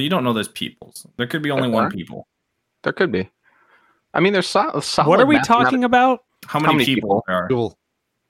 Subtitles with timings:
[0.00, 1.06] You don't know those peoples.
[1.16, 1.90] There could be only There one are.
[1.90, 2.26] people.
[2.82, 3.28] There could be.
[4.14, 5.08] I mean, there's so, solid.
[5.08, 6.24] what are we mathematic- talking about?
[6.46, 7.24] How many, many people, people?
[7.26, 7.70] there are?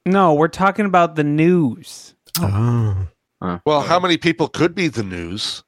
[0.07, 2.15] No, we're talking about the news.
[2.41, 3.07] Oh.
[3.43, 3.61] oh.
[3.67, 5.63] Well, how many people could be the news?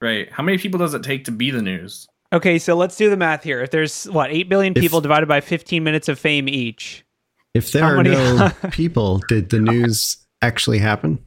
[0.00, 0.30] Right.
[0.30, 2.06] How many people does it take to be the news?
[2.32, 3.62] Okay, so let's do the math here.
[3.62, 7.04] If there's what eight billion If- people divided by 15 minutes of fame each,
[7.54, 11.18] If there are many- no people, did the news actually happen?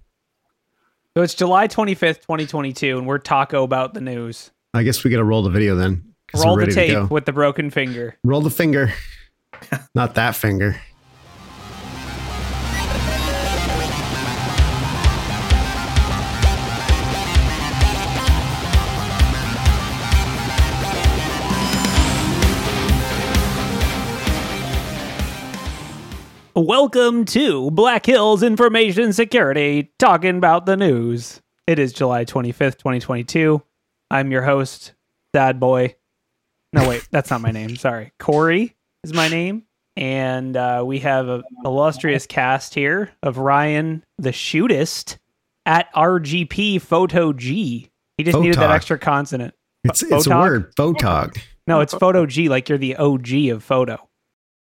[1.16, 4.52] So it's July 25th, 2022, and we're taco about the news.
[4.74, 6.14] I guess we got to roll the video then.
[6.34, 8.18] Roll the tape with the broken finger.
[8.24, 8.94] Roll the finger.
[9.96, 10.80] Not that finger.
[26.54, 31.42] Welcome to Black Hills Information Security, talking about the news.
[31.66, 33.64] It is July 25th, 2022.
[34.10, 34.92] I'm your host,
[35.34, 35.96] Sad Boy.
[36.74, 37.78] No, wait, that's not my name.
[37.78, 38.12] Sorry.
[38.20, 38.76] Corey
[39.06, 39.64] is my name.
[39.96, 45.20] And uh, we have an illustrious cast here of Ryan, the shootist,
[45.66, 47.90] at RGP Photo G.
[48.18, 49.54] He just needed that extra consonant.
[49.86, 50.76] It's, it's a word.
[50.76, 51.42] Photog.
[51.66, 54.10] No, it's Photo G, like you're the OG of photo.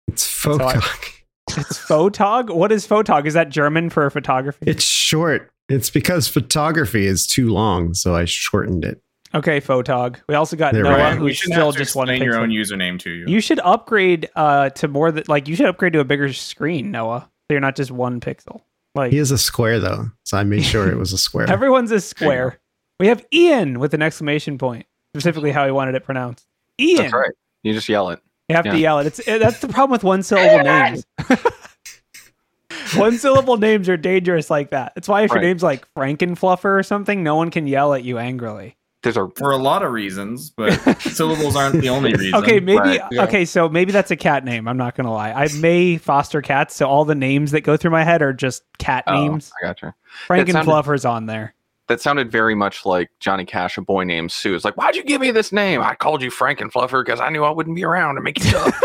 [0.09, 1.13] It's photog.
[1.57, 2.53] It's photog?
[2.53, 3.25] What is photog?
[3.25, 4.65] Is that German for photography?
[4.67, 5.51] It's short.
[5.69, 9.01] It's because photography is too long, so I shortened it.
[9.33, 10.17] Okay, Photog.
[10.29, 11.03] We also got There Noah, go.
[11.03, 13.25] Ryan, we who's shouldn't still to just one explain your own username to you.
[13.27, 16.91] You should upgrade uh, to more that like you should upgrade to a bigger screen,
[16.91, 17.29] Noah.
[17.29, 18.61] So you're not just one pixel.
[18.95, 21.49] Like He is a square though, so I made sure it was a square.
[21.49, 22.59] everyone's a square.
[22.99, 26.47] We have Ian with an exclamation point, specifically how he wanted it pronounced.
[26.79, 26.97] Ian.
[26.97, 27.31] That's right.
[27.63, 28.19] You just yell it.
[28.49, 28.71] You have Yeah.
[28.73, 29.07] to yell it.
[29.07, 31.05] It's it, that's the problem with one syllable names.
[32.95, 34.93] one syllable names are dangerous like that.
[34.95, 38.17] That's why if your name's like Frankenfluffer or something, no one can yell at you
[38.17, 38.77] angrily.
[39.03, 42.35] There's a for a lot of reasons, but syllables aren't the only reason.
[42.35, 43.23] Okay, maybe Right, yeah.
[43.25, 44.67] okay, so maybe that's a cat name.
[44.67, 45.31] I'm not gonna lie.
[45.31, 48.63] I may foster cats, so all the names that go through my head are just
[48.79, 49.51] cat oh, names.
[49.61, 49.93] I gotcha.
[50.25, 51.53] Frank and sounded- on there.
[51.87, 54.55] That sounded very much like Johnny Cash, a boy named Sue.
[54.55, 55.81] It's like, why'd you give me this name?
[55.81, 58.43] I called you Frank and Fluffer because I knew I wouldn't be around to make
[58.43, 58.81] you tough.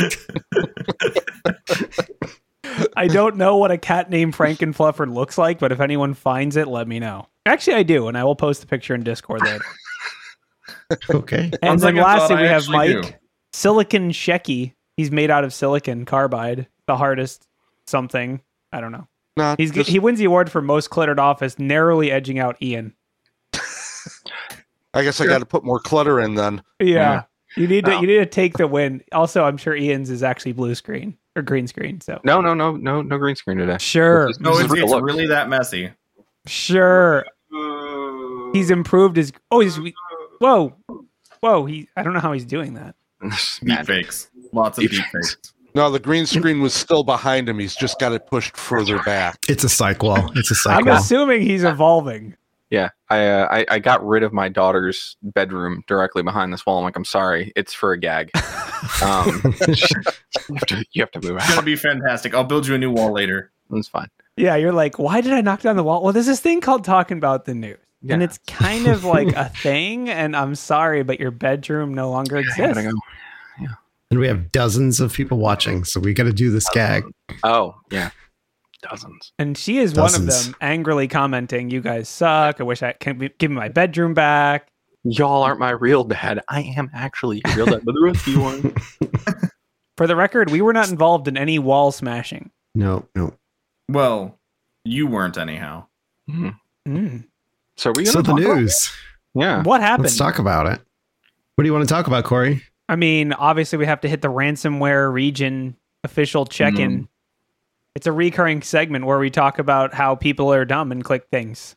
[2.96, 6.14] I don't know what a cat named Frank and Fluffer looks like, but if anyone
[6.14, 7.26] finds it, let me know.
[7.46, 9.64] Actually, I do, and I will post the picture in Discord later.
[11.10, 11.50] okay.
[11.62, 13.08] And On then second lastly, thought, we I have actually Mike do.
[13.52, 14.74] Silicon Shecky.
[14.96, 17.46] He's made out of silicon carbide, the hardest
[17.86, 18.42] something.
[18.72, 19.08] I don't know.
[19.40, 22.94] Not He's just- he wins the award for most cluttered office, narrowly edging out Ian.
[24.92, 26.62] I guess I got to put more clutter in then.
[26.80, 26.86] Yeah.
[26.86, 27.22] Yeah.
[27.56, 28.00] You need to Wow.
[28.00, 29.02] you need to take the win.
[29.12, 32.00] Also, I'm sure Ian's is actually blue screen or green screen.
[32.00, 33.76] So no, no, no, no, no green screen today.
[33.78, 34.84] sure, This No, this it's, real.
[34.92, 35.90] it's really that messy.
[36.46, 37.24] sure.
[38.52, 39.32] He's improved his.
[39.50, 39.78] Oh, he's.
[40.40, 40.74] Whoa,
[41.40, 41.64] whoa.
[41.66, 41.88] He.
[41.96, 42.94] I don't know how he's doing that.
[43.20, 44.30] This is Deep fakes.
[44.52, 45.36] Lots of Deep deep fakes.
[45.70, 45.76] Fakes.
[45.76, 47.58] No, the green screen was still behind him.
[47.58, 49.38] He's just got it pushed further back.
[49.48, 50.30] It's a psych wall.
[50.36, 52.36] It's a psych I'm assuming he's evolving.
[52.70, 56.78] Yeah, I, uh, I I got rid of my daughter's bedroom directly behind this wall.
[56.78, 58.30] I'm like, I'm sorry, it's for a gag.
[59.02, 62.34] Um, you, have to, you have to move It's gonna be fantastic.
[62.34, 63.50] I'll build you a new wall later.
[63.72, 64.08] It's fine.
[64.38, 66.02] Yeah, you're like, why did I knock down the wall?
[66.02, 67.76] Well, there's this thing called talking about the news.
[68.08, 72.38] And it's kind of like a thing, and I'm sorry, but your bedroom no longer
[72.38, 72.92] I gotta exists.
[72.92, 72.98] go.
[74.10, 77.04] And we have dozens of people watching, so we got to do this gag.
[77.44, 78.10] Oh yeah,
[78.82, 79.32] dozens.
[79.38, 82.60] And she is one of them, angrily commenting, "You guys suck.
[82.60, 84.68] I wish I can give me my bedroom back."
[85.04, 86.40] Y'all aren't my real dad.
[86.48, 88.78] I am actually your real dad, but the rest of you aren't.
[89.96, 92.50] For the record, we were not involved in any wall smashing.
[92.74, 93.34] No, no.
[93.88, 94.38] Well,
[94.84, 95.86] you weren't anyhow.
[96.30, 96.54] Mhm.
[96.88, 97.24] Mm.
[97.76, 98.92] So are we So gonna the talk about- news.
[99.34, 99.62] Yeah.
[99.62, 100.04] What happened?
[100.04, 100.80] Let's talk about it.
[101.54, 102.62] What do you want to talk about, Corey?
[102.90, 107.08] I mean, obviously, we have to hit the ransomware region official check in.
[107.94, 111.76] It's a recurring segment where we talk about how people are dumb and click things.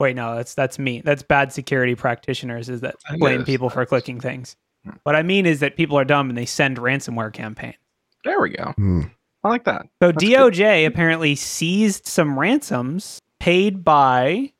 [0.00, 1.02] Wait, no, that's that's me.
[1.02, 3.46] That's bad security practitioners is that I blame guess.
[3.46, 4.56] people for clicking things.
[5.04, 7.76] What I mean is that people are dumb and they send ransomware campaigns.
[8.24, 8.72] There we go.
[8.72, 9.02] Hmm.
[9.44, 9.82] I like that.
[10.02, 14.52] So That's DOJ apparently seized some ransoms paid by,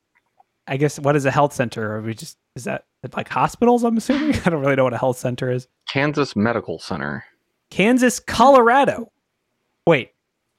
[0.69, 1.97] I guess, what is a health center?
[1.97, 2.85] Or we just is that
[3.15, 3.85] like hospitals?
[3.85, 4.35] I'm assuming.
[4.45, 5.69] I don't really know what a health center is.
[5.89, 7.25] Kansas Medical Center.
[7.71, 9.11] Kansas, Colorado.
[9.87, 10.11] Wait,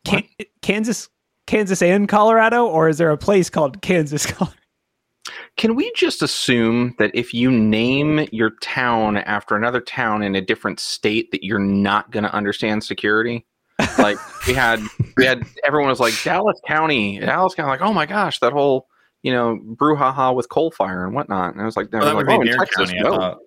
[0.05, 0.27] Can-
[0.61, 1.09] Kansas,
[1.47, 4.55] Kansas and Colorado, or is there a place called Kansas, Colorado?
[5.57, 10.41] Can we just assume that if you name your town after another town in a
[10.41, 13.45] different state, that you're not going to understand security?
[13.97, 14.81] Like we had,
[15.17, 18.87] we had everyone was like Dallas County, Dallas County, like oh my gosh, that whole
[19.23, 21.53] you know, brouhaha with Coalfire and whatnot.
[21.53, 22.99] And I was like, Well, that like, would be oh, in Texas, County.
[23.01, 23.15] No.
[23.15, 23.37] thought.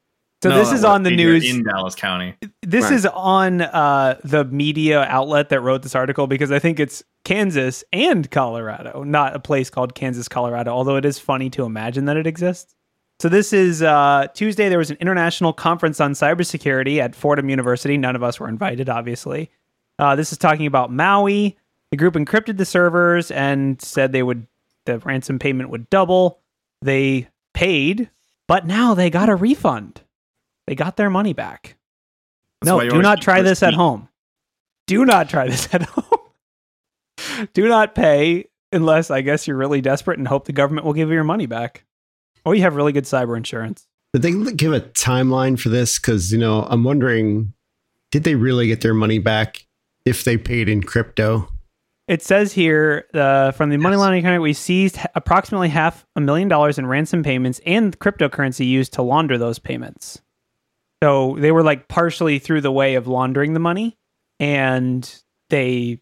[0.42, 1.48] So No, this is on the news.
[1.48, 2.34] in Dallas County.
[2.62, 2.92] This Right.
[2.94, 7.84] is on uh, the media outlet that wrote this article because I think it's Kansas
[7.92, 12.16] and Colorado, not a place called Kansas, Colorado, although it is funny to imagine that
[12.16, 12.74] it exists.
[13.20, 14.68] So this is uh, Tuesday.
[14.68, 17.96] There was an international conference on cybersecurity at Fordham University.
[17.96, 19.48] None of us were invited, obviously.
[20.00, 21.56] Uh, this is talking about Maui.
[21.92, 24.46] The group encrypted the servers and said they would
[24.86, 26.40] the ransom payment would double.
[26.80, 28.10] They paid,
[28.48, 30.02] but now they got a refund.
[30.66, 31.76] They got their money back.
[32.60, 34.08] That's no, do not try your this at home.
[34.86, 37.48] Do not try this at home.
[37.54, 41.08] do not pay unless I guess you're really desperate and hope the government will give
[41.08, 41.84] you your money back.
[42.44, 43.86] Or you have really good cyber insurance.
[44.12, 45.98] Did they give a timeline for this?
[45.98, 47.54] Because you know, I'm wondering,
[48.10, 49.66] did they really get their money back
[50.04, 51.48] if they paid in crypto?
[52.08, 56.48] It says here uh, from the money laundering account, we seized approximately half a million
[56.48, 60.20] dollars in ransom payments and cryptocurrency used to launder those payments.
[61.02, 63.98] So they were like partially through the way of laundering the money,
[64.40, 65.08] and
[65.50, 66.00] they,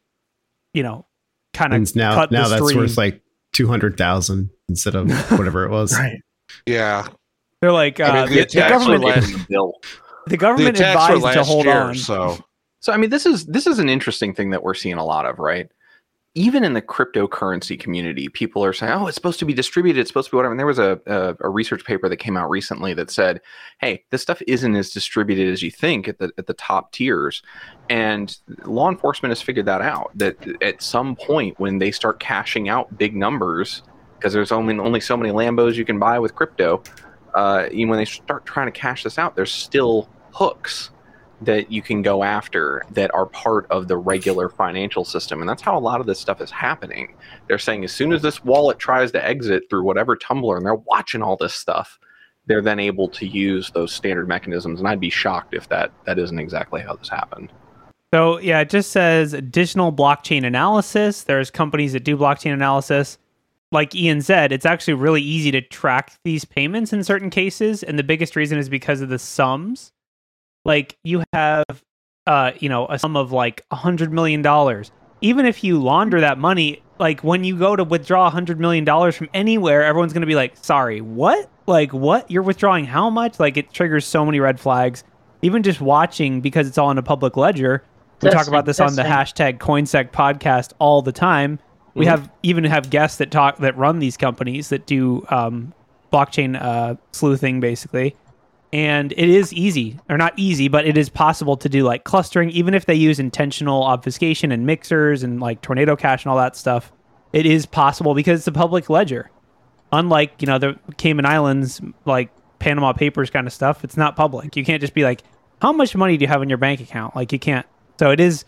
[0.75, 1.07] you know,
[1.55, 2.81] kind of now, cut now the that's stream.
[2.81, 5.93] worth like two hundred thousand instead of whatever it was.
[5.99, 6.21] Right.
[6.67, 7.09] Yeah.
[7.61, 9.05] They're like I uh, mean, the, the the government.
[9.05, 9.73] were Actually, the bill.
[10.25, 11.95] The The government advised to hold year, on.
[11.95, 12.39] so
[12.81, 15.27] So I mean, this is this is an interesting thing that we're seeing a lot
[15.27, 15.71] of, right?
[16.37, 19.99] Even in the cryptocurrency community, people are saying, "Oh, it's supposed to be distributed.
[19.99, 22.37] It's supposed to be whatever." And there was a, a a research paper that came
[22.37, 23.41] out recently that said,
[23.81, 27.43] "Hey, this stuff isn't as distributed as you think at the at the top tiers."
[27.89, 30.13] And law enforcement has figured that out.
[30.15, 33.83] That at some point, when they start cashing out big numbers,
[34.17, 36.81] because there's only only so many Lambos you can buy with crypto,
[37.35, 40.91] uh, when they start trying to cash this out, there's still hooks
[41.41, 45.41] that you can go after that are part of the regular financial system.
[45.41, 47.15] And that's how a lot of this stuff is happening.
[47.49, 50.75] They're saying as soon as this wallet tries to exit through whatever tumbler and they're
[50.75, 51.99] watching all this stuff,
[52.47, 54.81] they're then able to use those standard mechanisms.
[54.81, 57.53] And I'd be shocked if that that isn't exactly how this happened.
[58.13, 61.23] So yeah, it just says additional blockchain analysis.
[61.23, 63.19] There's companies that do blockchain analysis.
[63.73, 67.97] Like Ian said, it's actually really easy to track these payments in certain cases, and
[67.97, 69.93] the biggest reason is because of the sums.
[70.65, 71.65] Like you have,
[72.27, 74.91] uh, you know, a sum of like a hundred million dollars.
[75.23, 78.85] Even if you launder that money, like when you go to withdraw a hundred million
[78.85, 81.49] dollars from anywhere, everyone's going to be like, "Sorry, what?
[81.67, 82.31] Like what?
[82.31, 85.05] You're withdrawing how much?" Like it triggers so many red flags.
[85.43, 87.83] Even just watching because it's all in a public ledger.
[88.23, 91.59] We talk about this on the hashtag CoinSec podcast all the time.
[91.95, 92.09] We Mhm.
[92.11, 95.73] have even have guests that talk that run these companies that do um,
[96.13, 98.15] blockchain uh, sleuthing, basically.
[98.73, 102.51] And it is easy, or not easy, but it is possible to do like clustering,
[102.51, 106.55] even if they use intentional obfuscation and mixers and like Tornado Cash and all that
[106.55, 106.93] stuff.
[107.33, 109.31] It is possible because it's a public ledger.
[109.93, 112.31] Unlike you know the Cayman Islands, like
[112.61, 114.55] Panama Papers kind of stuff, it's not public.
[114.55, 115.23] You can't just be like,
[115.61, 117.67] "How much money do you have in your bank account?" Like you can't.
[117.99, 118.45] So it is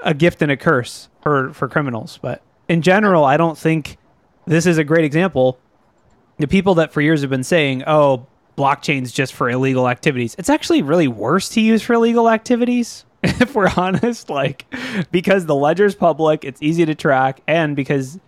[0.00, 2.18] a gift and a curse for for criminals.
[2.20, 3.96] But in general, I don't think
[4.46, 5.58] this is a great example.
[6.38, 8.26] The people that for years have been saying, "Oh,
[8.56, 13.04] blockchain's just for illegal activities," it's actually really worse to use for illegal activities.
[13.24, 14.66] If we're honest, like
[15.12, 18.18] because the ledger's public, it's easy to track, and because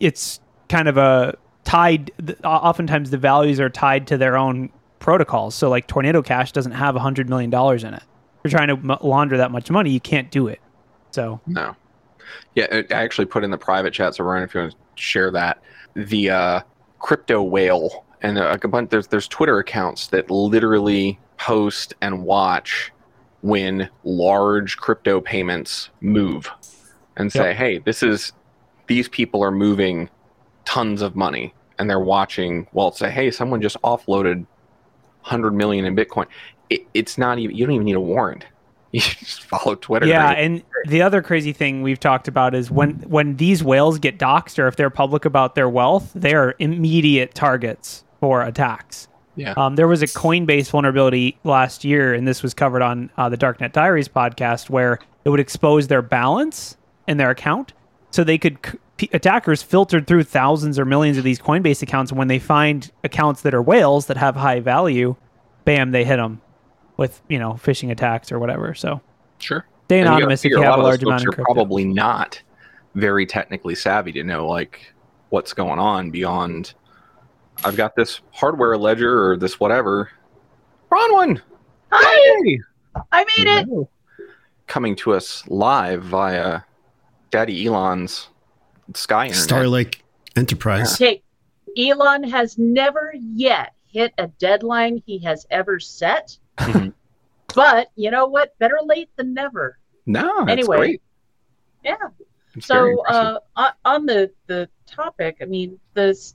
[0.00, 2.10] it's kind of a tied.
[2.44, 5.54] Oftentimes, the values are tied to their own protocols.
[5.54, 8.02] So, like Tornado Cash doesn't have a hundred million dollars in it.
[8.44, 10.60] If you're trying to launder that much money, you can't do it.
[11.12, 11.76] So, No.
[12.54, 15.30] Yeah, I actually put in the private chat, so Ryan, if you want to share
[15.30, 15.62] that,
[15.94, 16.60] the uh,
[16.98, 22.92] crypto whale and uh, a bunch there's there's Twitter accounts that literally post and watch
[23.42, 26.50] when large crypto payments move
[27.16, 28.32] and say, hey, this is
[28.86, 30.08] these people are moving
[30.64, 34.46] tons of money and they're watching well say, hey, someone just offloaded
[35.22, 36.26] 100 million in Bitcoin.
[36.70, 38.46] It, it's not even you don't even need a warrant.
[38.92, 40.06] You just follow Twitter.
[40.06, 40.38] yeah, right?
[40.38, 44.58] and the other crazy thing we've talked about is when when these whales get doxxed
[44.58, 49.08] or if they're public about their wealth, they are immediate targets for attacks.
[49.36, 49.52] Yeah.
[49.56, 53.36] Um, there was a Coinbase vulnerability last year, and this was covered on uh, the
[53.36, 57.72] Darknet Diaries podcast, where it would expose their balance in their account,
[58.10, 58.56] so they could
[58.98, 62.10] c- attackers filtered through thousands or millions of these Coinbase accounts.
[62.10, 65.16] And when they find accounts that are whales that have high value,
[65.66, 66.40] bam, they hit them
[66.96, 68.72] with you know phishing attacks or whatever.
[68.72, 69.02] So
[69.38, 69.66] Sure.
[69.84, 71.44] stay you anonymous if you have a of large amount of crypto.
[71.52, 72.40] probably not
[72.94, 74.94] very technically savvy to know like
[75.28, 76.72] what's going on beyond.
[77.64, 80.10] I've got this hardware ledger or this whatever.
[80.90, 81.40] Bronwyn,
[81.90, 82.60] Hi, hey!
[83.12, 83.88] I made it.
[84.66, 86.60] coming to us live via
[87.30, 88.28] Daddy Elon's
[88.94, 89.48] Sky Internet.
[89.48, 90.00] Starlink
[90.36, 90.94] Enterprise.
[90.94, 91.22] Okay,
[91.76, 96.38] Elon has never yet hit a deadline he has ever set.
[97.54, 98.58] But you know what?
[98.58, 99.78] Better late than never.
[100.04, 100.76] No, that's Anyway.
[100.76, 101.02] great.
[101.82, 101.94] Yeah.
[102.54, 106.34] It's So uh, on, on the the topic, I mean, this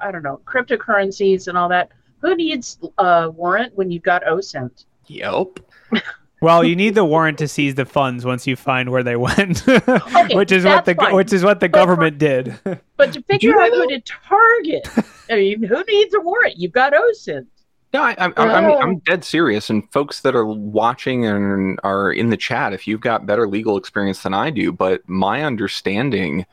[0.00, 1.90] I don't know cryptocurrencies and all that.
[2.20, 4.84] Who needs a warrant when you've got OSINT?
[5.06, 5.60] yep.
[6.42, 9.68] Well, you need the warrant to seize the funds once you find where they went,
[9.68, 9.90] okay,
[10.34, 11.14] which is what the fine.
[11.14, 12.58] which is what the But for- government did.
[12.96, 14.88] But to figure out who to target,
[15.28, 16.56] I mean, who needs a warrant?
[16.56, 17.46] You've got OSINT.
[17.92, 18.78] No, I, I, I, I'm, Oh.
[18.78, 19.68] I'm dead serious.
[19.68, 23.76] And folks that are watching and are in the chat, if you've got better legal
[23.76, 26.46] experience than I do, but my understanding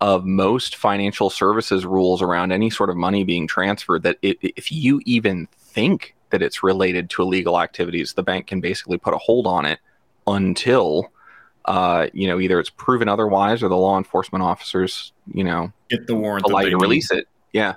[0.00, 4.72] of most financial services rules around any sort of money being transferred, that it, if
[4.72, 9.18] you even think that it's related to illegal activities, the bank can basically put a
[9.18, 9.78] hold on it
[10.26, 11.10] until,
[11.66, 16.06] uh, you know, either it's proven otherwise or the law enforcement officers, you know, Get
[16.06, 16.46] the warrant.
[16.46, 17.26] allow you to release it.
[17.52, 17.74] Yeah.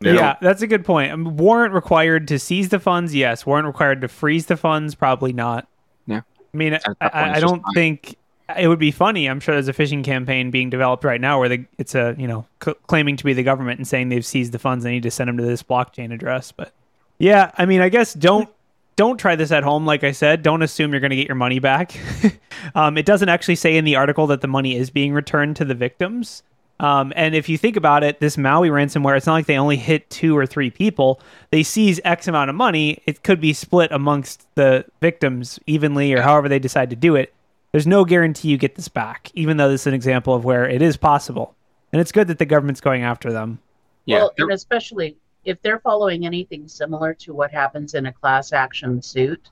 [0.00, 0.36] Yeah.
[0.40, 1.10] that's a good point.
[1.10, 3.44] Um, warrant required to seize the funds, yes.
[3.46, 5.66] Warrant required to freeze the funds, probably not.
[6.06, 6.20] Yeah.
[6.54, 7.74] I mean, I, I, I don't fine.
[7.74, 8.16] think
[8.56, 9.28] it would be funny.
[9.28, 12.26] I'm sure there's a phishing campaign being developed right now where the, it's a you
[12.26, 14.84] know c- claiming to be the government and saying they've seized the funds.
[14.84, 16.52] They need to send them to this blockchain address.
[16.52, 16.72] But
[17.18, 18.48] yeah, I mean, I guess don't
[18.96, 19.86] don't try this at home.
[19.86, 21.98] Like I said, don't assume you're going to get your money back.
[22.74, 25.64] um, it doesn't actually say in the article that the money is being returned to
[25.64, 26.42] the victims.
[26.80, 29.76] Um, and if you think about it, this Maui ransomware, it's not like they only
[29.76, 31.20] hit two or three people.
[31.50, 33.02] They seize X amount of money.
[33.06, 37.32] It could be split amongst the victims evenly or however they decide to do it.
[37.72, 40.68] There's no guarantee you get this back, even though this is an example of where
[40.68, 41.54] it is possible.
[41.92, 43.58] And it's good that the government's going after them.
[44.06, 44.18] Yeah.
[44.18, 49.02] Well, and especially if they're following anything similar to what happens in a class action
[49.02, 49.50] suit,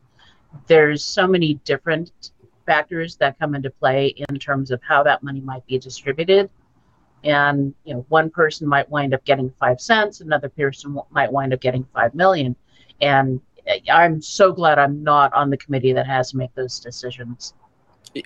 [0.66, 2.32] there's so many different
[2.66, 6.50] factors that come into play in terms of how that money might be distributed.
[7.24, 11.32] And you know, one person might wind up getting five cents, another person w- might
[11.32, 12.56] wind up getting five million.
[13.00, 16.78] And uh, I'm so glad I'm not on the committee that has to make those
[16.78, 17.54] decisions.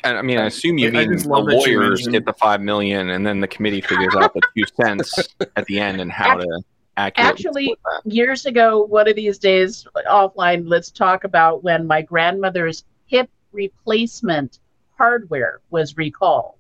[0.05, 2.25] I I mean, I assume you I- I mean the love that you lawyers get
[2.25, 6.01] the five million, and then the committee figures out the two cents at the end
[6.01, 6.63] and how to
[6.97, 8.13] accurately Actually, that.
[8.13, 14.59] years ago, one of these days offline, let's talk about when my grandmother's hip replacement
[14.97, 16.55] hardware was recalled.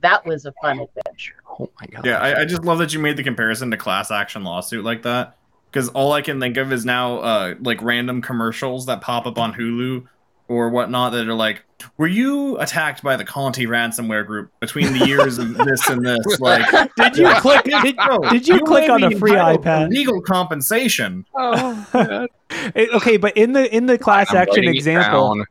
[0.00, 1.36] That was a fun adventure.
[1.48, 2.06] Oh my god!
[2.06, 5.02] Yeah, I, I just love that you made the comparison to class action lawsuit like
[5.02, 5.36] that.
[5.70, 9.38] Because all I can think of is now uh, like random commercials that pop up
[9.38, 10.06] on Hulu
[10.50, 11.62] or whatnot that are like,
[11.96, 16.40] "Were you attacked by the Conti ransomware group between the years of this and this?"
[16.40, 17.64] Like, Did you click?
[17.64, 19.90] Did, no, did you click on a free iPad?
[19.90, 21.24] Legal compensation.
[22.74, 25.44] It- okay, but in the in the class I'm action example,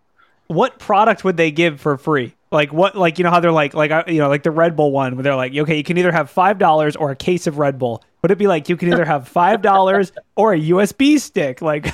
[0.48, 2.36] what product would they give for free?
[2.52, 2.96] Like what?
[2.96, 5.16] Like you know how they're like like uh, you know like the Red Bull one
[5.16, 7.80] where they're like okay you can either have five dollars or a case of Red
[7.80, 8.04] Bull.
[8.22, 11.62] Would it be like you can either have five dollars or a USB stick?
[11.62, 11.88] Like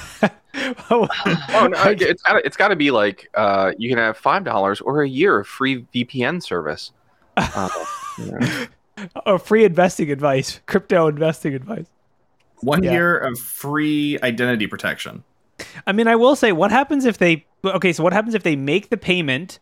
[0.90, 1.08] Oh
[1.52, 5.04] no, it's got it's got to be like uh, you can have five dollars or
[5.04, 6.92] a year of free VPN service.
[7.38, 7.70] Uh,
[8.18, 8.68] you
[9.28, 9.38] know.
[9.38, 11.86] free investing advice, crypto investing advice.
[12.62, 12.94] One Yeah.
[12.94, 15.24] year of free identity protection.
[15.86, 17.46] I mean, I will say, what happens if they?
[17.66, 19.60] Okay, so what happens if they make the payment?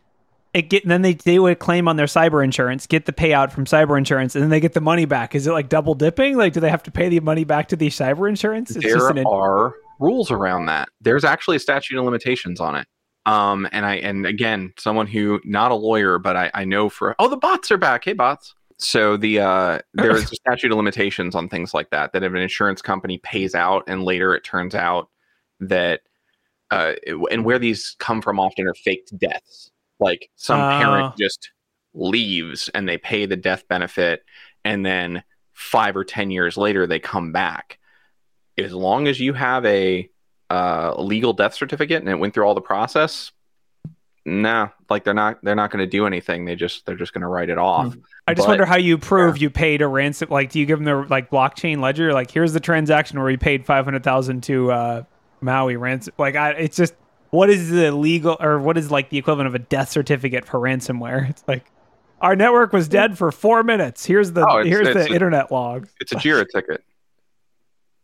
[0.54, 3.52] It get and then they they would claim on their cyber insurance, get the payout
[3.52, 5.34] from cyber insurance, and then they get the money back.
[5.34, 6.38] Is it like double dipping?
[6.38, 8.76] Like, do they have to pay the money back to the cyber insurance?
[8.76, 10.90] It's there an are rules around that.
[11.02, 12.88] There's actually a statute of limitations on it.
[13.26, 17.16] Um, and I and again, someone who not a lawyer, but I, I know for
[17.20, 18.04] oh the bots are back.
[18.04, 18.54] Hey bots.
[18.80, 22.12] So the uh, there is a statute of limitations on things like that.
[22.12, 25.10] That if an insurance company pays out and later it turns out
[25.62, 26.02] that
[26.70, 26.94] uh,
[27.32, 29.72] and where these come from often are faked deaths.
[30.00, 30.70] Like some Oh.
[30.82, 31.50] parent just
[31.94, 34.24] leaves and they pay the death benefit,
[34.66, 35.24] and then
[35.54, 37.80] five or ten years later they come back.
[38.58, 40.10] As long as you have a
[40.50, 43.32] uh, legal death certificate and it went through all the process,
[44.26, 46.46] nah, like they're not they're not going to do anything.
[46.46, 47.96] They just they're just going to write it off.
[48.28, 50.30] I just but- wonder how you prove you paid a ransom.
[50.30, 52.14] Like, do you give them the like blockchain ledger?
[52.14, 55.04] Like, here's the transaction where we paid five hundred thousand to uh,
[55.42, 56.14] Maui ransom.
[56.18, 56.94] Like, I, it's just
[57.32, 60.60] what is the legal or what is like the equivalent of a death certificate for
[60.60, 61.28] ransomware?
[61.30, 61.66] It's like
[62.22, 64.06] our network was dead for four minutes.
[64.06, 65.88] Here's the Oh, it's- here's it's the a- internet log.
[66.00, 66.84] It's a Jira ticket.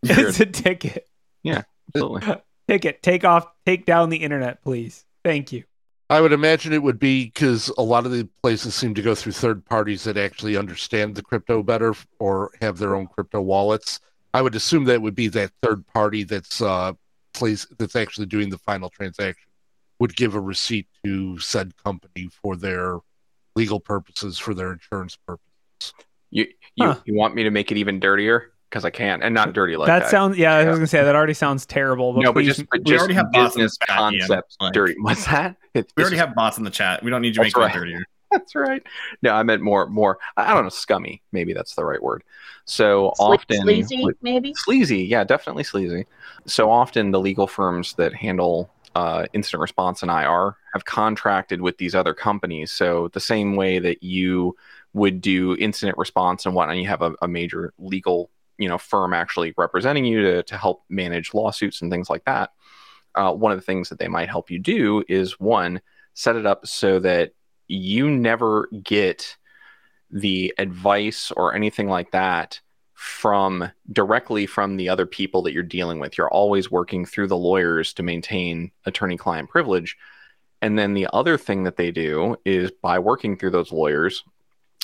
[0.03, 1.07] It's a ticket.
[1.43, 1.63] Yeah,
[1.95, 2.35] absolutely.
[2.67, 3.01] Ticket.
[3.01, 3.47] Take off.
[3.65, 5.03] Take down the internet, please.
[5.25, 5.63] Thank you.
[6.11, 9.15] I would imagine it would be because a lot of the places seem to go
[9.15, 13.99] through third parties that actually understand the crypto better or have their own crypto wallets.
[14.33, 16.93] I would assume that would be that third party that's uh
[17.33, 19.49] place that's actually doing the final transaction
[19.99, 22.99] would give a receipt to said company for their
[23.55, 25.93] legal purposes for their insurance purposes.
[26.31, 26.99] You you, Huh.
[27.05, 28.51] you want me to make it even dirtier?
[28.69, 30.11] Because I can, and not dirty like that, that.
[30.11, 30.53] sounds yeah.
[30.55, 32.13] I was gonna say that already sounds terrible.
[32.13, 34.19] But no, but just but we just already have bots in business the chat, Ian.
[34.19, 34.57] concepts.
[34.59, 34.95] Like- dirty.
[34.99, 35.55] What's that?
[35.73, 37.03] It, We already is- have bots in the chat.
[37.03, 37.75] We don't need you That's making right.
[37.75, 38.05] it dirtier.
[38.31, 38.83] That's right.
[39.23, 40.19] No, I meant more more.
[40.37, 41.21] I I don't know, scummy.
[41.31, 42.23] Maybe that's the right word.
[42.65, 44.53] So often sleazy, maybe.
[44.55, 46.05] sleazy yeah definitely sleazy
[46.45, 51.79] so often the legal firms that handle uh, incident response and ir have contracted with
[51.79, 54.55] these other companies so the same way that you
[54.93, 59.13] would do incident response and whatnot you have a, a major legal you know firm
[59.13, 62.51] actually representing you to, to help manage lawsuits and things like that
[63.15, 65.81] uh, one of the things that they might help you do is one
[66.13, 67.31] set it up so that
[67.67, 69.37] you never get
[70.11, 72.59] the advice or anything like that
[72.93, 76.17] from directly from the other people that you're dealing with.
[76.17, 79.95] You're always working through the lawyers to maintain attorney client privilege.
[80.61, 84.23] And then the other thing that they do is by working through those lawyers,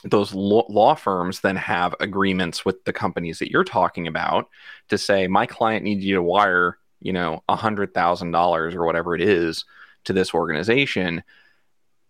[0.06, 4.50] those law, firms then have agreements with the companies that you're talking about
[4.90, 8.86] to say, my client needs you to wire, you know, a hundred thousand dollars or
[8.86, 9.66] whatever it is
[10.06, 11.24] to this organization,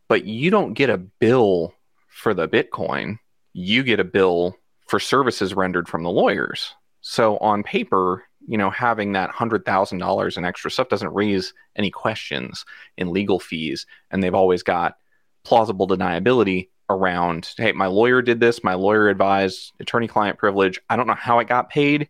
[0.09, 1.73] but you don't get a bill
[2.07, 3.17] for the Bitcoin.
[3.53, 6.75] You get a bill for services rendered from the lawyers.
[7.01, 11.53] So on paper, you know, having that hundred thousand dollars in extra stuff doesn't raise
[11.75, 12.65] any questions
[12.97, 14.97] in legal fees, and they've always got
[15.43, 17.53] plausible deniability around.
[17.57, 18.63] Hey, my lawyer did this.
[18.63, 20.79] My lawyer advised attorney-client privilege.
[20.89, 22.09] I don't know how it got paid,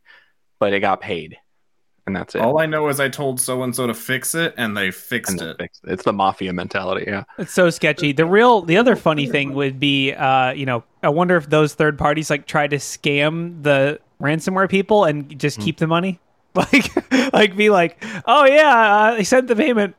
[0.60, 1.38] but it got paid,
[2.06, 2.42] and that's it.
[2.42, 5.40] All I know is I told so and so to fix it, and they fixed
[5.40, 5.56] And it.
[5.60, 7.06] it's, it's the mafia mentality.
[7.08, 7.24] Yeah.
[7.38, 8.12] It's so sketchy.
[8.12, 11.74] The real, the other funny thing would be, uh, you know, I wonder if those
[11.74, 16.20] third parties like try to scam the ransomware people and just keep the money,
[16.56, 16.90] like,
[17.34, 19.96] like be like, oh yeah, uh, I sent the payment,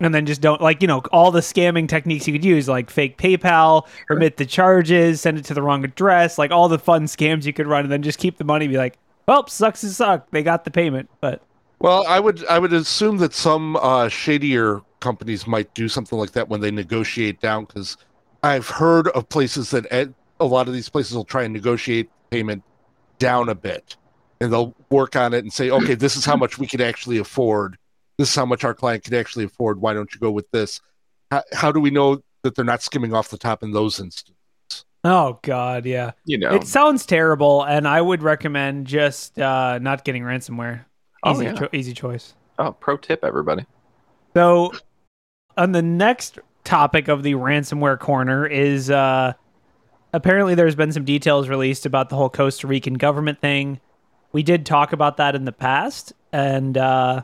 [0.00, 2.90] and then just don't like, you know, all the scamming techniques you could use, like
[2.90, 7.04] fake PayPal, remit the charges, send it to the wrong address, like all the fun
[7.04, 8.68] scams you could run, and then just keep the money.
[8.68, 11.42] Be like, well, sucks to suck, they got the payment, but
[11.80, 16.32] Well, I would I would assume that some uh, shadier companies might do something like
[16.32, 17.96] that when they negotiate down because
[18.42, 22.10] I've heard of places that ed- a lot of these places will try and negotiate
[22.30, 22.62] payment
[23.18, 23.96] down a bit
[24.40, 27.18] and they'll work on it and say, okay, this is how much we could actually
[27.18, 27.77] afford.
[28.18, 29.80] This is how much our client could actually afford.
[29.80, 30.80] Why don't you go with this?
[31.30, 34.34] How, how do we know that they're not skimming off the top in those instances?
[35.04, 36.10] oh god, yeah.
[36.24, 36.52] You know.
[36.52, 40.84] It sounds terrible, and I would recommend just uh, not getting ransomware.
[41.22, 41.52] Oh, Easy, yeah.
[41.52, 42.34] cho- easy choice.
[42.58, 43.64] oh, pro tip, everybody.
[44.34, 44.72] So,
[45.56, 49.32] on the next topic of the ransomware corner is uh,
[50.12, 53.80] apparently there's been some details released about the whole Costa Rican government thing.
[54.32, 57.22] We did talk about that in the past, and uh,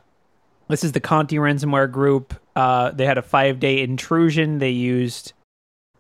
[0.68, 2.34] this is the Conti ransomware group.
[2.56, 4.58] Uh, they had a five day intrusion.
[4.58, 5.32] They used,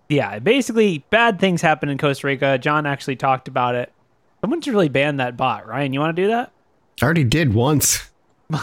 [0.08, 2.58] yeah, basically bad things happened in Costa Rica.
[2.58, 3.92] John actually talked about it.
[4.40, 5.66] Someone should really ban that bot.
[5.66, 6.52] Ryan, you want to do that?
[7.00, 8.10] I already did once.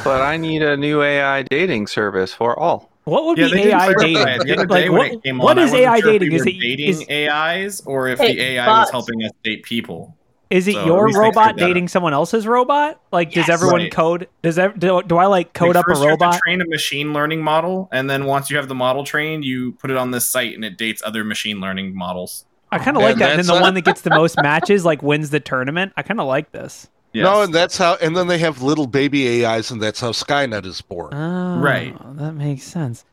[0.03, 2.89] But I need a new AI dating service for all.
[3.03, 4.27] What would Yeah, be AI dating?
[4.27, 4.43] it.
[4.43, 6.31] The other Like, what- what on, I is AI sure if dating?
[6.31, 8.79] we Is it dating is, AIs or if Hey, the AI bots.
[8.87, 10.15] was helping us date people?
[10.51, 12.99] Is it So, your robot cleared that dating someone else's robot?
[13.11, 13.91] Like, does everyone Right.
[13.91, 14.27] code?
[14.43, 16.39] Does ev- do, do I like code Like, up a first you have to robot?
[16.43, 19.89] train a machine learning model, and then once you have the model trained, you put
[19.91, 22.45] it on this site, and it dates other machine learning models.
[22.71, 23.31] I kind of like that.
[23.31, 25.93] And then the a- one that gets the most matches like wins the tournament.
[25.97, 26.87] I kind of like this.
[27.13, 27.25] Yes.
[27.25, 27.95] No, and that's how.
[28.01, 31.13] And then they have little baby AIs, and that's how Skynet is born.
[31.13, 31.93] Oh, Right.
[32.17, 33.03] That makes sense.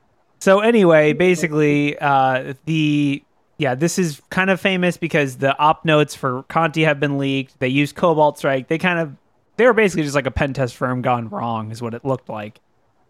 [0.40, 3.24] So anyway, basically, uh, the
[3.58, 7.58] yeah, this is kind of famous because the op notes for Conti have been leaked.
[7.58, 8.68] They used Cobalt Strike.
[8.68, 9.16] They kind of
[9.56, 12.28] they were basically just like a pen test firm gone wrong, is what it looked
[12.28, 12.60] like.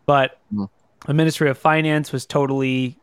[0.07, 0.65] But Hmm.
[1.07, 2.97] the Ministry of Finance was totally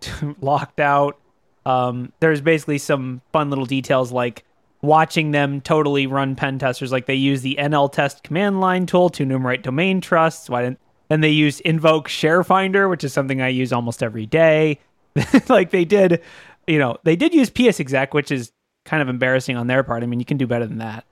[0.40, 1.18] locked out.
[1.66, 4.44] Um, there's basically some fun little details like
[4.80, 6.92] watching them totally run pen testers.
[6.92, 10.48] Like they use the nltest command line tool to enumerate domain trusts.
[10.48, 10.78] Why didn't
[11.10, 14.78] and they use Invoke-ShareFinder, which is something I use almost every day.
[15.48, 16.22] like they did,
[16.66, 18.52] you know, they did use PsExec, which is
[18.84, 20.02] kind of embarrassing on their part.
[20.02, 21.04] I mean, you can do better than that.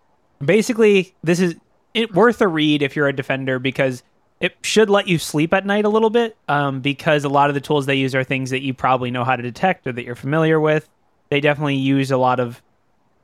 [0.44, 1.56] Basically, this is
[1.94, 4.02] it worth a read if you're a defender because
[4.40, 7.54] it should let you sleep at night a little bit um, because a lot of
[7.54, 10.04] the tools they use are things that you probably know how to detect or that
[10.04, 10.88] you're familiar with.
[11.30, 12.62] They definitely use a lot of,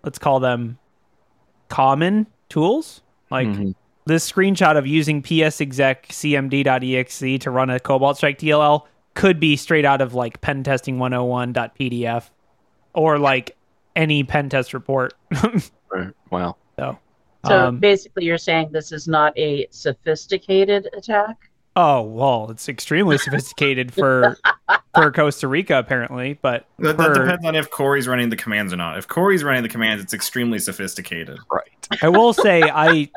[0.03, 0.79] let's call them
[1.69, 3.03] common tools.
[3.31, 3.75] Like Mhm.
[4.07, 9.85] this screenshot of using psexec cmd.exe to run a Cobalt Strike DLL could be straight
[9.85, 12.31] out of like pentesting101.pdf
[12.95, 13.57] or like
[13.97, 15.15] any pen test report.
[15.95, 16.09] Right.
[16.31, 16.57] Wow.
[16.79, 16.99] so,
[17.45, 21.37] So um, basically, you're saying this is not a sophisticated attack.
[21.77, 24.39] Oh well, it's extremely sophisticated for
[24.95, 28.79] for Costa Rica apparently, but That, that depends on if Corey's running the commands or
[28.79, 28.97] not.
[28.97, 31.39] If Corey's running the commands, it's extremely sophisticated.
[31.51, 31.89] Right.
[32.03, 33.11] I will say I.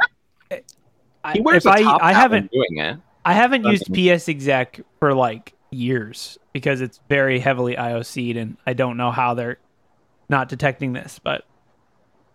[1.24, 2.98] I He wears if a I, top I hat haven't doing it.
[3.24, 8.74] I haven't used PS exec for like years because it's very heavily IOC'd and I
[8.74, 9.58] don't know how they're
[10.30, 11.20] not detecting this.
[11.24, 11.46] But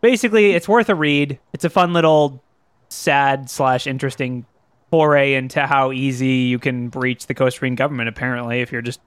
[0.00, 1.38] basically, it's worth a read.
[1.52, 2.42] It's a fun little
[2.88, 4.46] sad slash interesting
[4.90, 8.08] foray into how easy you can breach the Costa Rican government.
[8.08, 9.00] Apparently, if you're just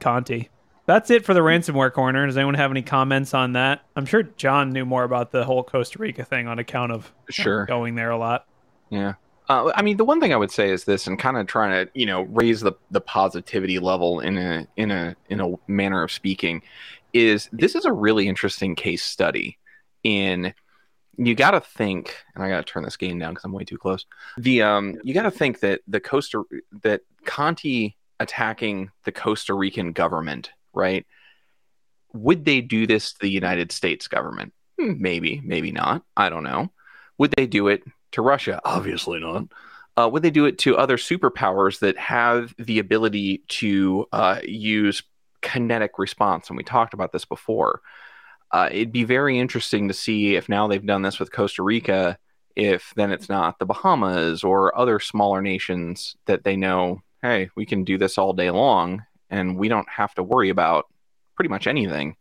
[0.00, 0.48] Conti.
[0.86, 2.26] That's it for the ransomware corner.
[2.26, 3.82] Does anyone have any comments on that?
[3.94, 7.64] I'm sure John knew more about the whole Costa Rica thing on account of Sure.
[7.66, 8.46] going there a lot.
[8.88, 9.14] Yeah.
[9.50, 11.72] Uh, I mean, the one thing I would say is this, and kind of trying
[11.72, 16.04] to, you know, raise the, the positivity level in a in a in a manner
[16.04, 16.62] of speaking,
[17.12, 19.58] is this is a really interesting case study.
[20.04, 20.54] In
[21.16, 23.64] you got to think, and I got to turn this game down because I'm way
[23.64, 24.06] too close.
[24.38, 26.44] The um, you got to think that the Costa
[26.84, 31.04] that Conti attacking the Costa Rican government, right?
[32.12, 34.52] Would they do this to the United States government?
[34.78, 36.04] Hmm, Maybe, maybe not.
[36.16, 36.70] I don't know.
[37.18, 37.82] Would they do it
[38.12, 38.60] to Russia?
[38.64, 39.44] Obviously not.
[39.96, 45.02] Uh, would they do it to other superpowers that have the ability to uh, use
[45.42, 46.48] kinetic response?
[46.48, 47.80] And we talked about this before.
[48.52, 52.18] Uh, it'd be very interesting to see if now they've done this with Costa Rica,
[52.56, 57.66] if then it's not the Bahamas or other smaller nations that they know, hey, we
[57.66, 60.86] can do this all day long and we don't have to worry about
[61.36, 62.16] pretty much anything.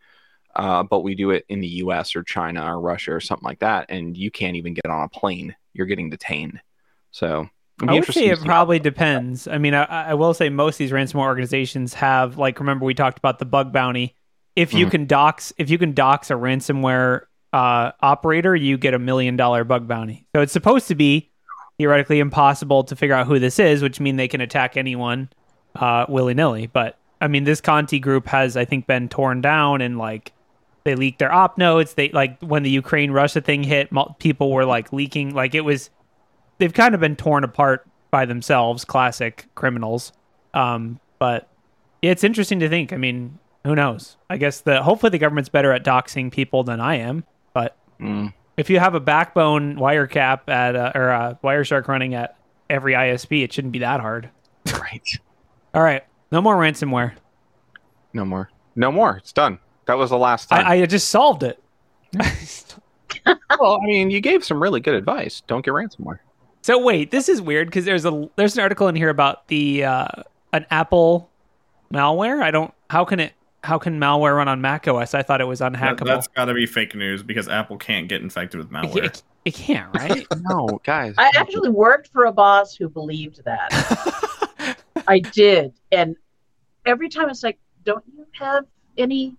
[0.55, 3.59] Uh, but we do it in the US or China or Russia or something like
[3.59, 5.55] that, and you can't even get on a plane.
[5.73, 6.59] You're getting detained.
[7.11, 7.49] So
[7.87, 9.47] I would say it probably depends.
[9.47, 12.93] I mean, I, I will say most of these ransomware organizations have, like, remember we
[12.93, 14.15] talked about the bug bounty.
[14.55, 14.91] If you Mhm.
[14.91, 17.21] can dox, if you can dox a ransomware
[17.53, 20.27] uh, operator, you get a million dollar bug bounty.
[20.35, 21.31] So it's supposed to be
[21.77, 25.29] theoretically impossible to figure out who this is, which means they can attack anyone
[25.75, 26.67] uh, willy nilly.
[26.67, 30.31] But I mean, this Conti group has, I think, been torn down and like
[30.83, 31.93] they leaked their op notes.
[31.93, 33.89] They like when the Ukraine Russia thing hit,
[34.19, 35.33] people were like leaking.
[35.33, 35.89] Like it was,
[36.57, 38.85] they've kind of been torn apart by themselves.
[38.85, 40.13] Classic criminals.
[40.53, 41.47] Um, but
[42.01, 42.93] it's interesting to think.
[42.93, 44.17] I mean, who knows?
[44.29, 47.23] I guess the hopefully the government's better at doxing people than I am.
[47.53, 52.37] But Mm, if you have a backbone Wirecap at uh, or uh, Wireshark running at
[52.69, 54.29] every ISP, it shouldn't be that hard.
[54.71, 55.19] right.
[55.73, 57.11] All right, no more ransomware.
[58.13, 58.49] No more.
[58.75, 59.17] No more.
[59.17, 59.59] It's done.
[59.89, 60.67] That was the last time.
[60.67, 61.59] I, I just solved it.
[63.59, 65.41] well, I mean, you gave some really good advice.
[65.47, 66.19] Don't get ransomware.
[66.61, 69.85] So wait, this is weird because there's a there's an article in here about the
[69.85, 70.07] uh,
[70.53, 71.27] an Apple
[71.91, 72.43] malware.
[72.43, 72.71] I don't.
[72.91, 73.33] How can it?
[73.63, 75.15] How can malware run on Mac OS?
[75.15, 76.05] I thought it was That, unhackable.
[76.05, 79.05] that's got to be fake news because Apple can't get infected with it, malware.
[79.05, 80.23] it, it can't, right?
[80.41, 81.15] No, guys.
[81.17, 84.77] I actually worked for a boss who believed that.
[85.07, 85.73] I did.
[85.91, 86.15] And
[86.85, 89.35] every time it's like, don't you have any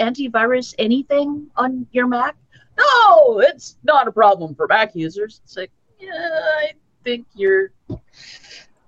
[0.00, 2.34] antivirus anything on your Mac?
[2.78, 5.40] No, it's not a problem for Mac users.
[5.44, 6.72] It's like, yeah, I
[7.04, 7.70] think you're.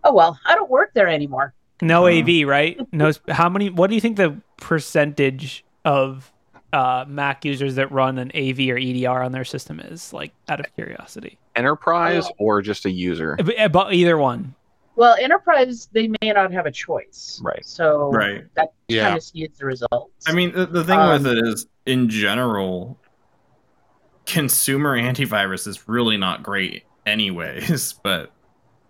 [0.05, 1.55] Oh, well, I don't work there anymore.
[1.81, 2.79] No Uh, AV, right?
[2.93, 3.13] No.
[3.29, 3.71] How many?
[3.71, 6.33] What do you think the percentage of
[6.73, 10.13] uh, Mac users that run an AV or EDR on their system is?
[10.13, 12.35] Like, out of curiosity, Enterprise Oh.
[12.39, 13.37] or just a user?
[13.45, 14.55] but, but either one.
[14.95, 17.41] Well, enterprise, they may not have a choice.
[17.43, 17.65] Right.
[17.65, 18.45] So Right.
[18.55, 19.05] that Yeah.
[19.05, 20.29] kind of skews the results.
[20.29, 22.99] I mean, the, the thing Um, with it is, in general,
[24.27, 27.95] consumer antivirus is really not great, anyways.
[28.03, 28.33] But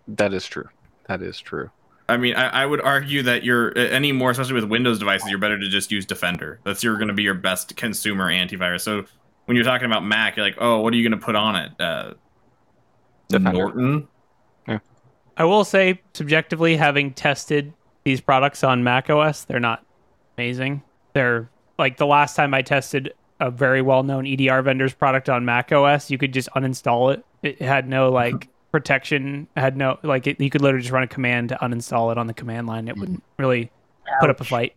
[0.07, 0.67] That is true.
[1.07, 1.69] That is true.
[2.09, 5.39] I mean, I, I would argue that you're any more, especially with Windows devices, you're
[5.39, 6.59] better to just use Defender.
[6.65, 8.81] That's your going to be your best consumer antivirus.
[8.81, 9.05] So
[9.45, 11.55] when you're talking about Mac, you're like, oh, what are you going to put on
[11.55, 11.71] it?
[11.79, 12.13] Uh,
[13.29, 13.57] Defender.
[13.57, 14.07] Norton.
[15.37, 19.85] I will say, subjectively, having tested these products on Mac OS, they're not
[20.37, 20.83] amazing.
[21.13, 25.45] They're like the last time I tested a very well known EDR vendor's product on
[25.45, 27.25] Mac OS, you could just uninstall it.
[27.41, 28.15] It had no mm-hmm.
[28.15, 32.11] like protection, had no like it, you could literally just run a command to uninstall
[32.11, 32.87] it on the command line.
[32.87, 33.41] It wouldn't mm-hmm.
[33.41, 33.71] really
[34.19, 34.75] put up a fight.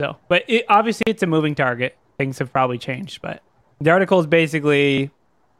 [0.00, 1.96] So, but it, obviously, it's a moving target.
[2.18, 3.42] Things have probably changed, but
[3.80, 5.10] the article is basically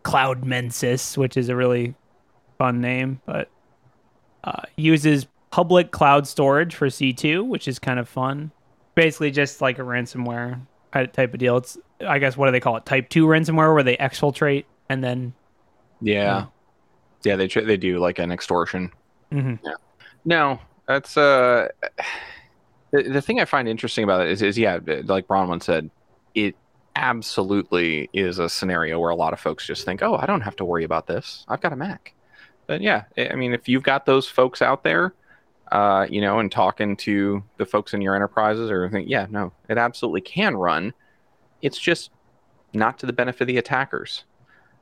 [0.04, 1.94] CloudMensis, which is a really
[2.56, 3.48] fun name, but
[4.44, 8.50] uh, uses public cloud storage for C2, which is kind of fun.
[8.94, 10.60] Basically, just like a ransomware
[10.92, 11.56] type type of deal.
[11.56, 12.84] It's, I guess, what do they call it?
[12.86, 15.32] Type 2 ransomware, where they exfiltrate and then.
[16.00, 16.46] Yeah.
[17.24, 18.92] Yeah, they tr- they do like an extortion.
[19.32, 19.58] Mhm.
[20.24, 21.68] No, that's uh
[22.90, 25.90] the, the thing I find interesting about it is is yeah, like Bronwyn said,
[26.34, 26.54] it
[26.96, 30.56] absolutely is a scenario where a lot of folks just think, "Oh, I don't have
[30.56, 31.44] to worry about this.
[31.48, 32.14] I've got a Mac."
[32.68, 35.14] But yeah, I I mean, if you've got those folks out there,
[35.72, 39.52] uh, you know, and talking to the folks in your enterprises or think, yeah, no,
[39.68, 40.94] it absolutely can run.
[41.60, 42.10] It's just
[42.72, 44.24] not to the benefit of the attackers.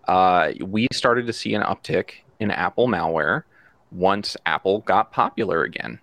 [0.07, 3.45] Uh, we started to see an uptick in Apple malware
[3.91, 5.99] once Apple got popular again.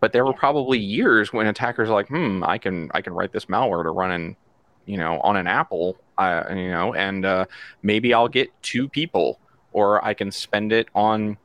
[0.00, 3.32] But there were probably years when attackers are like, hmm, I can I can write
[3.32, 4.36] this malware to run in,
[4.84, 7.46] you know, on an Apple, uh, you know, and uh,
[7.82, 9.40] maybe I'll get two people,
[9.76, 11.36] or I can spend it on,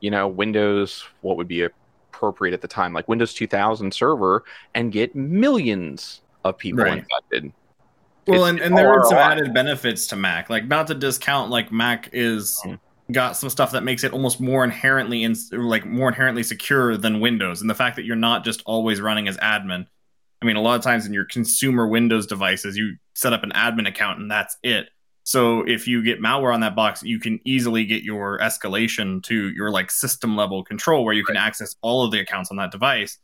[0.00, 1.04] you know, Windows.
[1.20, 1.62] What would be
[2.12, 4.42] appropriate at the time, like Windows 2000 server,
[4.74, 6.98] and get millions of people Right.
[6.98, 7.52] infected.
[8.26, 10.50] Well, It's and, and there are some added benefits to Mac.
[10.50, 12.80] Like not to discount, like Mac is Mm.
[13.12, 17.20] got some stuff that makes it almost more inherently in, like more inherently secure than
[17.20, 19.86] Windows, and the fact that you're not just always running as admin.
[20.42, 23.52] I mean, a lot of times in your consumer Windows devices, you set up an
[23.52, 24.88] admin account and that's it.
[25.26, 29.48] So if you get malware on that box, you can easily get your escalation to
[29.48, 32.70] your like system level control, where you can access all of the accounts on that
[32.70, 33.18] device.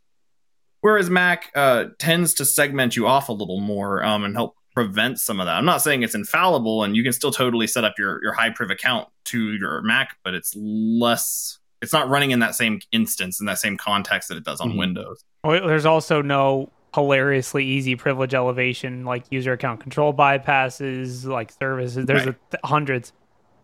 [0.80, 5.20] Whereas Mac uh, tends to segment you off a little more um, and help prevent
[5.20, 5.52] some of that.
[5.54, 8.50] I'm not saying it's infallible, and you can still totally set up your your high
[8.50, 11.60] priv account to your Mac, but it's less.
[11.82, 14.72] It's not running in that same instance in that same context that it does on
[14.72, 14.78] Mhm.
[14.78, 15.24] Windows.
[15.44, 22.06] Well, there's also no hilariously easy privilege elevation like user account control bypasses, like services.
[22.06, 22.28] There's Right.
[22.34, 23.12] a, th- hundreds.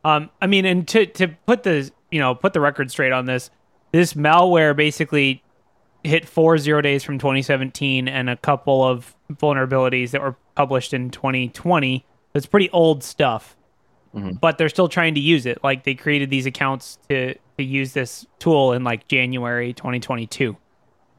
[0.05, 3.27] Um, I mean, and to to put the you know put the record straight on
[3.27, 3.51] this,
[3.93, 5.43] this malware basically
[6.05, 11.11] hit four zero days from 2017 and a couple of vulnerabilities that were published in
[11.11, 12.05] 2020.
[12.35, 13.57] It's pretty old stuff,
[14.14, 14.41] Mhm.
[14.41, 15.59] but they're still trying to use it.
[15.64, 20.57] Like they created these accounts to to use this tool in like January 2022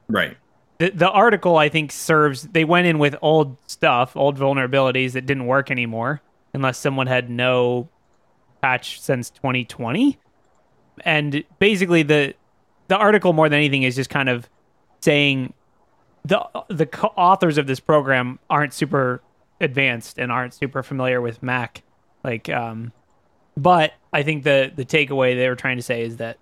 [0.08, 0.38] Right.
[0.80, 5.26] The, the article I think serves they went in with old stuff, old vulnerabilities that
[5.26, 6.22] didn't work anymore
[6.54, 7.90] unless someone had no
[8.62, 10.18] patch since 2020.
[11.06, 12.34] And basically the
[12.88, 14.50] the article more than anything is just kind of
[15.02, 15.54] saying
[16.26, 19.22] the the co- authors of this program aren't super
[19.62, 21.84] advanced and aren't super familiar with Mac
[22.24, 22.92] like um
[23.56, 26.38] but I think the the takeaway they were trying to say is that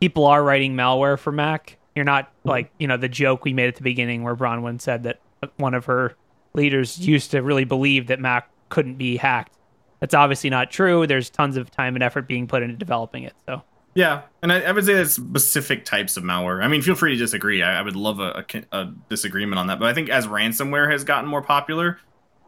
[0.00, 1.78] people are writing malware for Mac.
[1.94, 5.02] You're not like, you know, the joke we made at the beginning where Bronwyn said
[5.02, 5.20] that
[5.56, 6.16] one of her
[6.54, 9.56] leaders used to really believe that Mac couldn't be hacked.
[10.00, 11.06] That's obviously not true.
[11.06, 13.34] There's tons of time and effort being put into developing it.
[13.46, 13.62] So,
[13.94, 16.64] Yeah, and I, I would say it's specific types of malware.
[16.64, 17.62] I mean, feel free to disagree.
[17.62, 19.78] I, I would love a, a, a disagreement on that.
[19.78, 22.00] But I think as ransomware has gotten more popular,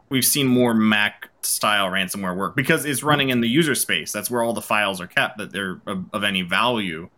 [0.08, 3.32] we've seen more Mac style ransomware work because it's running mm.
[3.32, 4.12] in the user space.
[4.12, 7.10] That's where all the files are kept that they're of, of any value.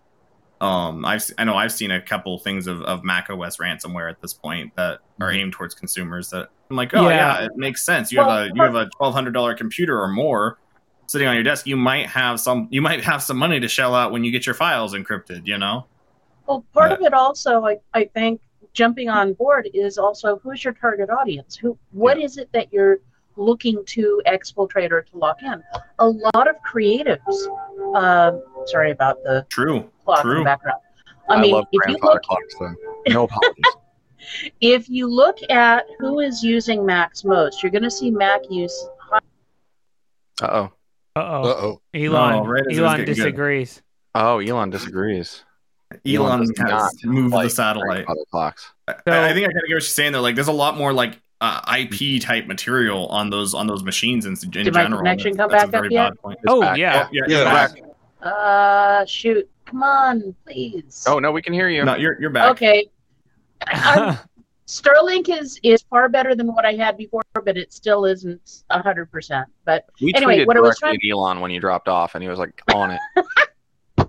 [0.60, 4.20] Um, I've I know I've seen a couple things of, of Mac OS ransomware at
[4.22, 6.30] this point that are aimed towards consumers.
[6.30, 7.40] That I'm like, oh Yeah.
[7.40, 8.10] yeah, it makes sense.
[8.10, 10.58] You Well, have a you have a twelve hundred dollar computer or more
[11.06, 11.66] sitting on your desk.
[11.66, 14.46] You might have some you might have some money to shell out when you get
[14.46, 15.46] your files encrypted.
[15.46, 15.86] You know.
[16.46, 18.40] Well, part of it also, I, I think,
[18.72, 21.56] jumping on board is also who's your target audience?
[21.56, 21.76] Who?
[21.90, 23.00] What is it that you're
[23.37, 25.62] looking to exfiltrate or to lock in?
[25.99, 27.18] A lot of creatives.
[27.94, 29.90] Um, sorry about the True.
[30.05, 30.38] clock in True.
[30.40, 30.81] the background.
[31.29, 32.75] I, mean, love if you grandfather look, clocks, so
[33.09, 33.64] no apologies.
[34.61, 38.88] if you look at who is using Macs most, you're going to see Mac use.
[39.12, 39.18] uh
[40.42, 40.72] oh.
[41.16, 41.81] Uh oh.
[41.94, 41.99] Uh.
[41.99, 43.22] Elon, No, right as it was Elon getting good.
[43.22, 43.83] disagrees.
[44.14, 45.42] Oh, Elon disagrees.
[46.07, 47.88] Elon does has not moved like the satellite.
[48.07, 48.72] grandfather clocks.
[48.88, 50.20] I, So- I think I kind of get what you're saying though.
[50.20, 54.25] Like, there's a lot more like uh, IP type material on those on those machines
[54.27, 55.01] in, in Did my general.
[55.01, 56.18] connection come back up yet?
[56.20, 56.38] point.
[56.49, 56.79] Oh, back.
[56.79, 57.09] yeah.
[57.12, 57.75] yeah, Yeah, you're back.
[57.75, 57.83] back.
[58.22, 61.05] Uh, shoot, come on, please.
[61.07, 61.85] Oh no, we can hear you.
[61.85, 62.51] No, you're you're back.
[62.53, 62.87] Okay.
[63.66, 64.18] I'm-
[64.66, 69.12] Starlink is is far better than what I had before, but it still isn't hundred
[69.12, 69.46] percent.
[69.64, 72.22] But we Anyway, tweeted what I was directly at Elon when you dropped off, and
[72.22, 74.09] he was like on it.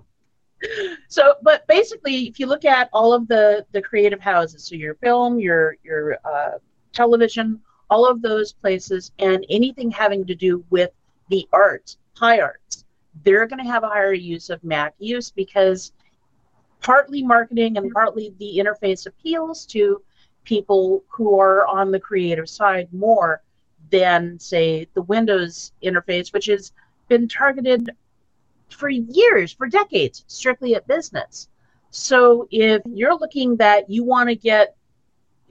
[1.08, 4.96] so, but basically, if you look at all of the the creative houses, so your
[4.96, 6.58] film, your your uh,
[6.98, 10.90] television, all of those places, and anything having to do with
[11.30, 12.84] the arts, high arts,
[13.22, 15.92] they're going to have a higher use of Mac use because
[16.80, 20.02] partly marketing and partly the interface appeals to
[20.42, 23.42] people who are on the creative side more
[23.90, 26.72] than say the Windows interface, which has
[27.08, 27.90] been targeted
[28.70, 31.48] for years, for decades, strictly at business.
[31.90, 34.76] So if you're looking that you want to get,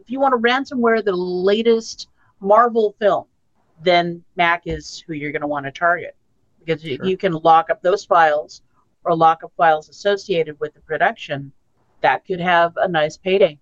[0.07, 2.07] if you want to ransomware the latest
[2.39, 3.25] Marvel film,
[3.83, 6.15] then Mac is who you're going to want to target
[6.65, 7.05] because you- Sure.
[7.05, 8.61] you can lock up those files
[9.03, 11.51] or lock up files associated with the production.
[12.01, 13.59] That could have a nice payday.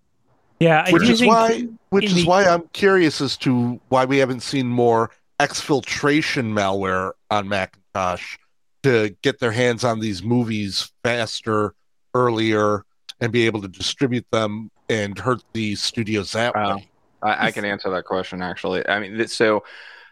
[0.59, 4.05] yeah, I which is think why which is the- why I'm curious as to why
[4.05, 8.37] we haven't seen more exfiltration malware on Macintosh
[8.83, 11.73] to get their hands on these movies faster,
[12.13, 12.85] earlier,
[13.21, 16.77] and be able to distribute them and hurt the studios that Wow.
[16.77, 16.89] way.
[17.21, 18.87] I, I can answer that question actually.
[18.87, 19.63] I mean, so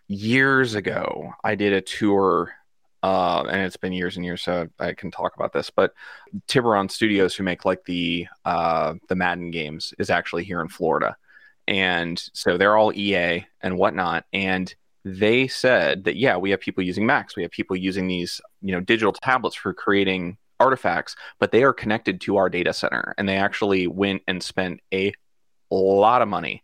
[0.08, 2.54] years ago, I did a tour,
[3.04, 5.70] uh, and it's been years and years, so I can talk about this.
[5.70, 5.94] But
[6.48, 11.18] Tiburon Studios, who make like the uh, the Madden games, is actually here in Florida,
[11.68, 14.26] and so they're all EA and whatnot.
[14.34, 14.74] And
[15.06, 18.72] they said that yeah, we have people using Macs, we have people using these you
[18.72, 23.28] know digital tablets for creating artifacts, but they are connected to our data center, and
[23.28, 25.14] they actually went and spent a
[25.70, 26.64] lot of money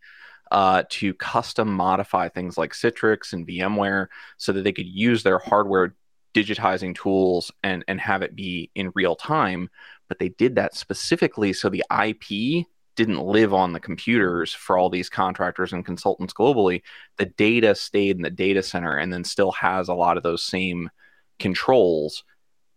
[0.51, 4.07] uh, to custom modify things like Citrix and VMware
[4.37, 5.95] so that they could use their hardware
[6.33, 9.69] digitizing tools and, and have it be in real time.
[10.07, 14.89] But they did that specifically so the IP didn't live on the computers for all
[14.89, 16.81] these contractors and consultants globally.
[17.17, 20.43] The data stayed in the data center and then still has a lot of those
[20.43, 20.89] same
[21.37, 22.23] controls.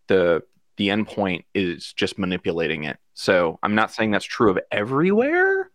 [0.06, 0.42] The
[0.76, 2.98] the endpoint is just manipulating it.
[3.14, 5.70] So I'm not saying that's true of everywhere,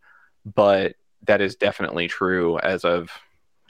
[0.45, 3.11] but that is definitely true as of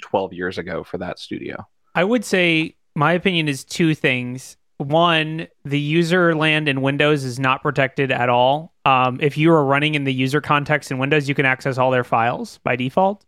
[0.02, 1.66] 12 years ago for that studio.
[1.96, 4.58] I would say my opinion is two things.
[4.78, 8.74] One, the user land in Windows is not protected at all.
[8.86, 11.90] Um, if you are running in the user context in Windows, you can access all
[11.90, 13.26] their files by default.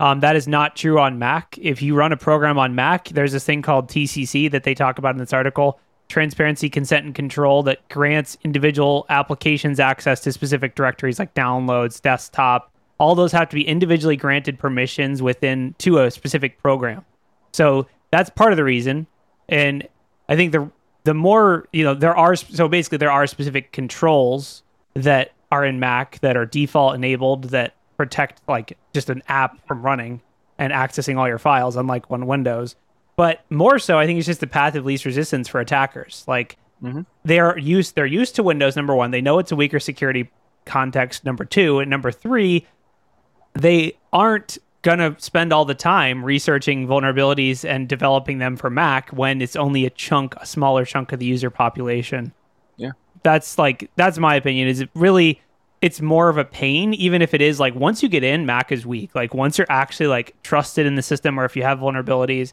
[0.00, 1.56] Um, that is not true on Mac.
[1.60, 4.98] If you run a program on Mac, there's this thing called TCC that they talk
[4.98, 5.80] about in this article
[6.12, 12.70] transparency, consent, and control that grants individual applications access to specific directories like downloads, desktop.
[12.98, 17.04] All those have to be individually granted permissions within to a specific program.
[17.52, 19.06] So that's part of the reason.
[19.48, 19.88] And
[20.28, 20.70] I think the
[21.04, 24.62] the more you know, there are so basically there are specific controls
[24.94, 29.82] that are in Mac that are default enabled that protect like just an app from
[29.82, 30.20] running
[30.58, 32.76] and accessing all your files, unlike on Windows.
[33.22, 36.24] But more so, I think it's just the path of least resistance for attackers.
[36.26, 37.06] Like Mhm.
[37.24, 38.74] they're used they're used to Windows.
[38.74, 40.28] Number one, they know it's a weaker security
[40.66, 41.24] context.
[41.24, 42.66] Number two, and number three,
[43.54, 49.40] they aren't gonna spend all the time researching vulnerabilities and developing them for Mac when
[49.40, 52.32] it's only a chunk, a smaller chunk of the user population.
[52.76, 52.90] Yeah.
[53.22, 54.66] That's like that's my opinion.
[54.66, 55.40] Is it really
[55.80, 58.72] it's more of a pain, even if it is like once you get in, Mac
[58.72, 59.14] is weak.
[59.14, 62.52] Like once you're actually like trusted in the system or if you have vulnerabilities,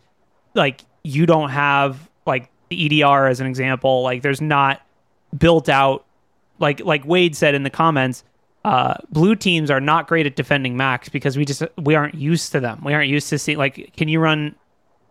[0.54, 4.82] like you don't have like the EDR as an example, like there's not
[5.38, 6.06] built out
[6.60, 8.24] like like Wade said in the comments,
[8.66, 12.52] uh, blue teams are not great at defending Macs because we just we aren't used
[12.52, 12.82] to them.
[12.84, 14.56] We aren't used to seeing like can you run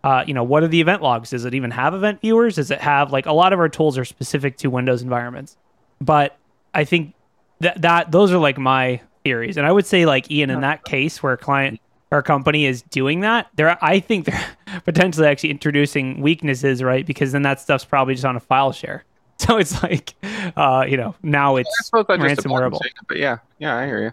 [0.05, 1.31] uh, you know, what are the event logs?
[1.31, 2.55] Does it even have event viewers?
[2.55, 5.57] Does it have like a lot of our tools are specific to Windows environments?
[6.01, 6.37] But
[6.73, 7.15] I think
[7.61, 9.57] that that those are like my theories.
[9.57, 12.65] And I would say like Ian in that case where a client or a company
[12.67, 14.45] is doing that, they're I think they're
[14.85, 17.05] potentially actually introducing weaknesses, right?
[17.07, 19.05] Because then that stuff's probably just on a file share.
[19.41, 20.15] So it's like
[20.57, 22.81] uh, you know, now it's suppose that just depends, ransomwareable.
[23.07, 24.13] But yeah, yeah, I hear you.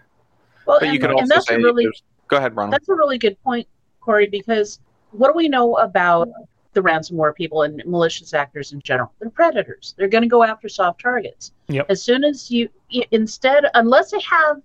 [0.66, 1.88] Well, But you and, could and also say really
[2.28, 2.74] go ahead, Ronald.
[2.74, 3.66] that's a really good point,
[4.00, 4.78] Corey, because
[5.10, 6.28] what do we know about
[6.74, 9.12] the ransomware people and malicious actors in general?
[9.18, 9.94] They're predators.
[9.98, 11.52] They're going to go after soft targets.
[11.68, 11.86] Yep.
[11.88, 12.68] As soon as you,
[13.10, 14.62] instead, unless they have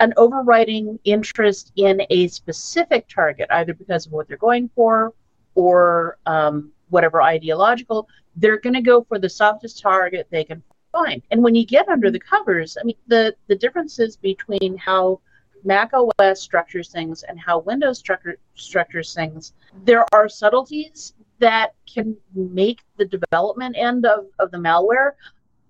[0.00, 5.14] an overriding interest in a specific target, either because of what they're going for
[5.54, 11.22] or um, whatever ideological, they're going to go for the softest target they can find.
[11.30, 15.20] And when you get under the covers, I mean, the the differences between how
[15.64, 19.52] Mac OS structures things and how Windows structure, structures things,
[19.84, 25.12] there are subtleties that can make the development end of, of the malware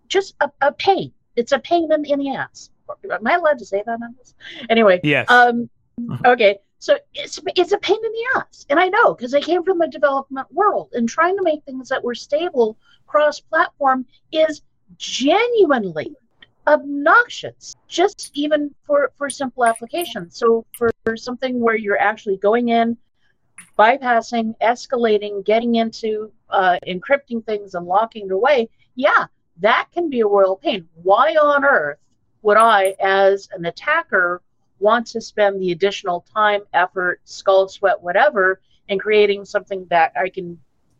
[0.08, 1.12] just a, a pain.
[1.34, 2.70] It's a pain in, in the ass.
[3.10, 4.34] Am I allowed to say that on this?
[4.68, 5.30] Anyway, Yes.
[5.30, 5.68] um,
[6.24, 9.62] okay, so it's it's a pain in the ass, and I know because I came
[9.64, 14.62] from the development world, and trying to make things that were stable cross-platform is
[14.98, 16.14] genuinely
[16.66, 17.74] obnoxious.
[17.88, 20.36] Just even for for simple applications.
[20.36, 22.96] So for, for something where you're actually going in,
[23.78, 29.26] bypassing, escalating, getting into uh, encrypting things and locking it away, yeah,
[29.58, 30.88] that can be a royal pain.
[31.02, 31.98] Why on earth
[32.46, 34.40] would I, as an attacker,
[34.78, 40.28] want to spend the additional time, effort, skull sweat, whatever, in creating something that I
[40.28, 40.56] can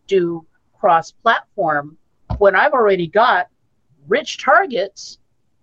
[0.09, 0.45] do
[0.77, 1.99] cross platform
[2.39, 3.47] when I've already got
[4.09, 5.19] rich targets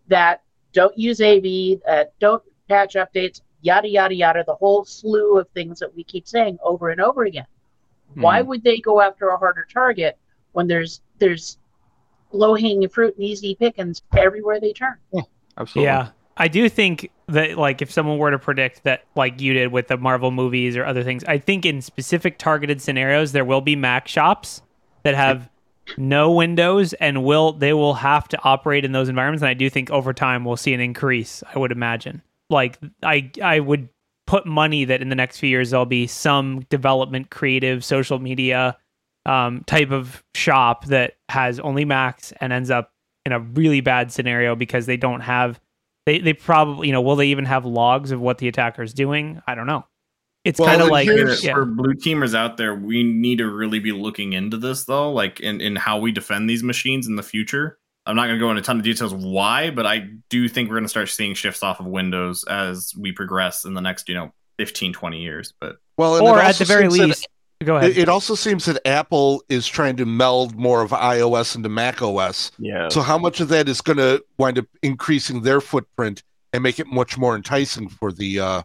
[0.07, 0.41] that
[0.71, 5.79] don't use AV, that don't patch updates, yada, yada, yada, the whole slew of things
[5.79, 7.47] that we keep saying over and over again.
[8.13, 8.47] Why hmm.
[8.47, 10.17] would they go after a harder target
[10.53, 11.57] when there's there's
[12.31, 14.95] low hanging fruit and easy pickings everywhere they turn?
[15.57, 15.85] Absolutely.
[15.85, 16.09] Yeah.
[16.35, 19.87] I do think that like if someone were to predict that like you did with
[19.87, 23.75] the Marvel movies or other things, I think in specific targeted scenarios there will be
[23.75, 24.61] Mac shops
[25.03, 25.49] that have
[25.97, 29.41] no Windows, and will they will have to operate in those environments.
[29.41, 31.43] And I do think over time we'll see an increase.
[31.53, 32.21] I would imagine.
[32.49, 33.89] Like I I would
[34.25, 38.77] put money that in the next few years there'll be some development, creative, social media
[39.25, 42.92] um, type of shop that has only Macs and ends up
[43.25, 45.59] in a really bad scenario because they don't have
[46.05, 48.93] they they probably you know will they even have logs of what the attacker is
[48.93, 49.41] doing?
[49.47, 49.85] I don't know.
[50.43, 51.53] It's Well, kind of like here's- yeah.
[51.53, 55.39] for blue teamers out there, we need to really be looking into this though, like
[55.39, 57.77] in, in how we defend these machines in the future.
[58.05, 60.67] I'm not going to go into a ton of details why, but I do think
[60.67, 64.09] we're going to start seeing shifts off of Windows as we progress in the next,
[64.09, 65.53] you know, 15, 20 years.
[65.61, 67.27] But Well, or at the very seems that- least,
[67.63, 67.91] go ahead.
[67.91, 72.01] It, it also seems that Apple is trying to meld more of iOS into Mac
[72.01, 72.51] OS.
[72.59, 72.89] Yeah.
[72.89, 76.79] So how much of that is going to wind up increasing their footprint and make
[76.79, 78.61] it much more enticing for the uh,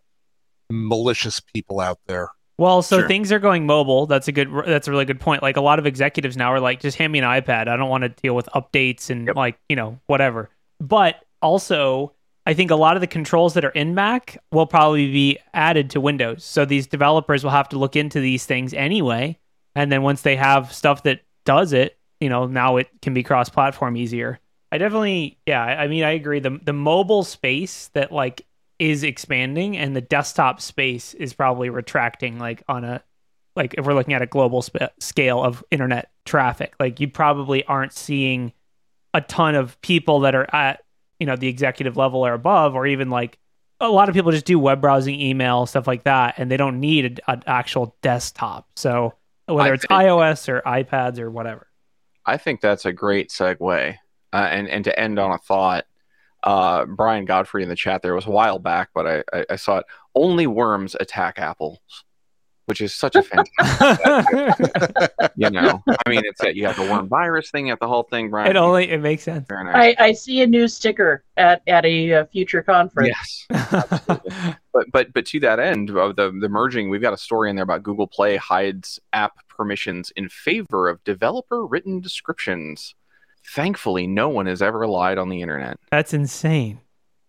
[0.71, 2.29] malicious people out there?
[2.59, 3.09] Well, so Sure.
[3.09, 4.07] things are going mobile.
[4.07, 4.51] That's a good.
[4.67, 5.43] That's a really good point.
[5.43, 7.69] Like a lot of executives now are like, just hand me an iPad.
[7.69, 9.37] I don't want to deal with updates and Yep.
[9.37, 10.51] like you know whatever.
[10.81, 12.13] But also,
[12.49, 15.91] I think a lot of the controls that are in Mac will probably be added
[15.91, 16.43] to Windows.
[16.43, 19.39] So these developers will have to look into these things anyway.
[19.75, 23.23] And then once they have stuff that does it, you know, now it can be
[23.23, 24.41] cross-platform easier.
[24.73, 25.63] I definitely, yeah.
[25.63, 26.41] I I mean, I agree.
[26.41, 28.47] The the mobile space that like
[28.79, 33.03] is expanding and the desktop space is probably retracting like on a
[33.57, 37.65] like if we're looking at a global sp- scale of internet traffic like you probably
[37.65, 38.53] aren't seeing
[39.15, 40.85] a ton of people that are at
[41.19, 43.39] you know the executive level or above or even like
[43.81, 46.81] a lot of people just do web browsing email stuff like that and they don't
[46.81, 49.15] need an actual desktop so
[49.47, 51.67] whether I it's think- ios or ipads or whatever
[52.27, 53.95] I think that's a great segue.
[54.35, 55.87] Uh, and and to end on a thought,
[56.43, 59.57] uh, Brian Godfrey in the chat there was a while back, but I, I, I
[59.57, 59.87] saw it.
[60.15, 61.79] Only worms attack apples,
[62.69, 65.11] which is such a fantastic.
[65.37, 67.89] you know, I mean, it's that you have the worm virus thing, you have the
[67.89, 68.29] whole thing.
[68.29, 69.97] Brian, it only it makes sense very nice.
[69.99, 73.47] I, I see a new sticker at, at a uh, future conference.
[73.49, 74.05] Yes,
[74.73, 77.57] but but but to that end of the the merging, we've got a story in
[77.57, 82.95] there about Google Play hides app permissions in favor of developer written descriptions.
[83.55, 85.79] Thankfully, no one has ever lied on the internet.
[85.91, 86.81] that's insane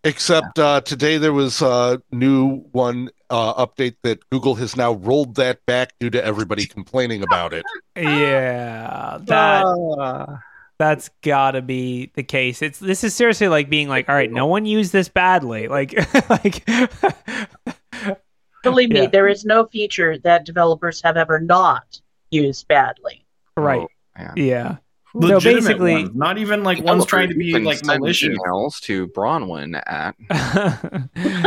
[0.02, 5.34] Except uh, today there was a new one uh, update that Google has now rolled
[5.36, 7.64] that back due to everybody complaining about it.
[7.96, 10.40] yeah that
[10.78, 12.62] that's gotta be the case.
[12.62, 15.68] It's this is seriously like being like, all right, no one used this badly.
[15.68, 15.94] Like,
[16.30, 16.66] like,
[18.62, 19.06] Believe me, Yeah.
[19.08, 23.26] there is no feature that developers have ever not used badly.
[23.56, 23.86] right?
[24.18, 24.24] Oh.
[24.36, 24.76] Yeah.
[25.12, 28.38] So legitimate basically- ones, not even like ones trying to be like malicious.
[28.38, 30.14] emails to Bronwyn at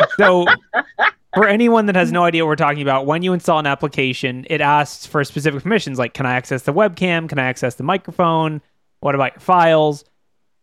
[0.18, 0.46] so,
[1.34, 4.46] for anyone that has no idea what we're talking about, when you install an application,
[4.50, 7.30] it asks for specific permissions, like can I access the webcam?
[7.30, 8.62] Can I access the microphone?
[9.00, 10.04] What about your files?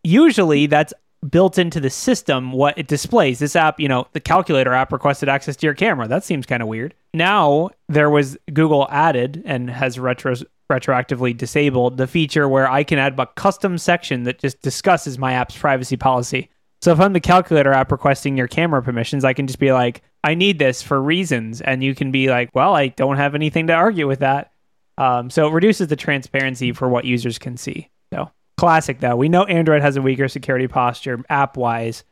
[0.03, 0.93] Usually, that's
[1.29, 3.39] built into the system what it displays.
[3.39, 6.09] This app, you know, the calculator app requested access to your camera.
[6.09, 6.95] That seems kind of weird.
[7.13, 10.35] Now, there was Google added and has retro
[10.71, 15.35] retroactively disabled the feature where I can add a custom section that just discusses my
[15.35, 16.49] app's privacy policy.
[16.83, 20.03] So if I'm the calculator app requesting your camera permissions, I can just be like,
[20.25, 21.61] I need this for reasons.
[21.61, 24.53] And you can be like, well, I don't have anything to argue with that.
[24.97, 27.91] Um, so it reduces the transparency for what users can see.
[28.13, 29.17] So classic though.
[29.17, 32.05] We know Android has a weaker security posture app wise.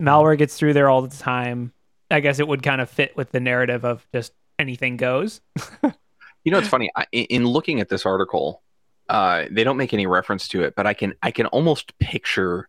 [0.00, 1.72] Malware gets through there all the time.
[2.10, 5.40] I guess it would kind of fit with the narrative of just anything goes.
[6.44, 6.90] You know, it's funny.
[6.94, 8.62] I, in- in looking at this article,
[9.08, 12.68] uh, they don't make any reference to it, but I can I can almost picture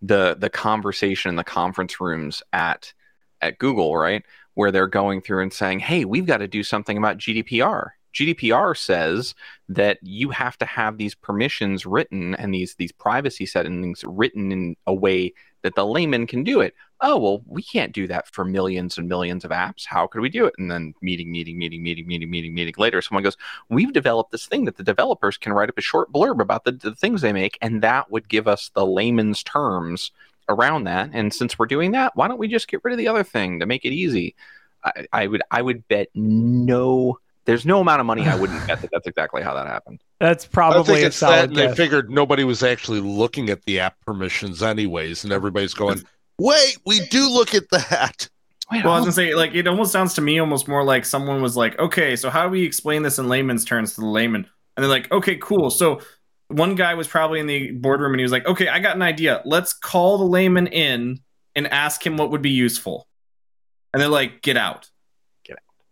[0.00, 2.92] the the conversation in the conference rooms at
[3.40, 4.22] at Google, right,
[4.54, 8.76] where they're going through and saying, "Hey, we've got to do something about GDPR." GDPR
[8.76, 9.34] says
[9.68, 14.76] that you have to have these permissions written and these these privacy settings written in
[14.86, 15.32] a way
[15.62, 16.74] that the layman can do it.
[17.00, 19.84] Oh well, we can't do that for millions and millions of apps.
[19.84, 20.54] How could we do it?
[20.58, 22.74] And then meeting, meeting, meeting, meeting, meeting, meeting, meeting.
[22.78, 23.36] Later, someone goes,
[23.68, 26.72] "We've developed this thing that the developers can write up a short blurb about the,
[26.72, 30.12] the things they make, and that would give us the layman's terms
[30.48, 31.10] around that.
[31.12, 33.60] And since we're doing that, why don't we just get rid of the other thing
[33.60, 34.34] to make it easy?"
[34.84, 37.18] I, I would, I would bet no.
[37.44, 40.00] There's no amount of money I wouldn't bet that that's exactly how that happened.
[40.20, 43.62] That's I probably think a it's that, solid they figured nobody was actually looking at
[43.64, 46.02] the app permissions anyways, and everybody's going,
[46.38, 48.28] "Wait, we do look at that."
[48.70, 51.04] Wait, Well, I was gonna say, like, it almost sounds to me almost more like
[51.04, 54.06] someone was like, okay, so how do we explain this in layman's terms to the
[54.06, 54.46] layman?
[54.76, 55.70] And they're like, okay, cool.
[55.70, 56.00] So
[56.48, 59.02] one guy was probably in the boardroom and he was like, okay, I got an
[59.02, 59.42] idea.
[59.44, 61.20] Let's call the layman in
[61.54, 63.06] and ask him what would be useful.
[63.92, 64.88] And they're like, get out.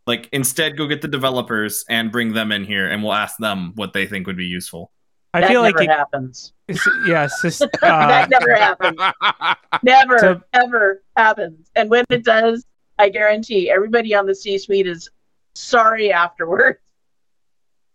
[0.06, 0.22] Get out.
[0.22, 3.72] Like, instead, go get the developers and bring them in here and we'll ask them
[3.74, 4.90] what they think would be useful.
[5.32, 6.52] I that feel like it, happens.
[6.66, 8.98] it's- yeah, uh, that never happens.
[9.82, 11.70] Never, So- ever happens.
[11.76, 12.64] And when it does,
[12.98, 15.08] I guarantee everybody on the C-suite is
[15.54, 16.78] sorry afterwards.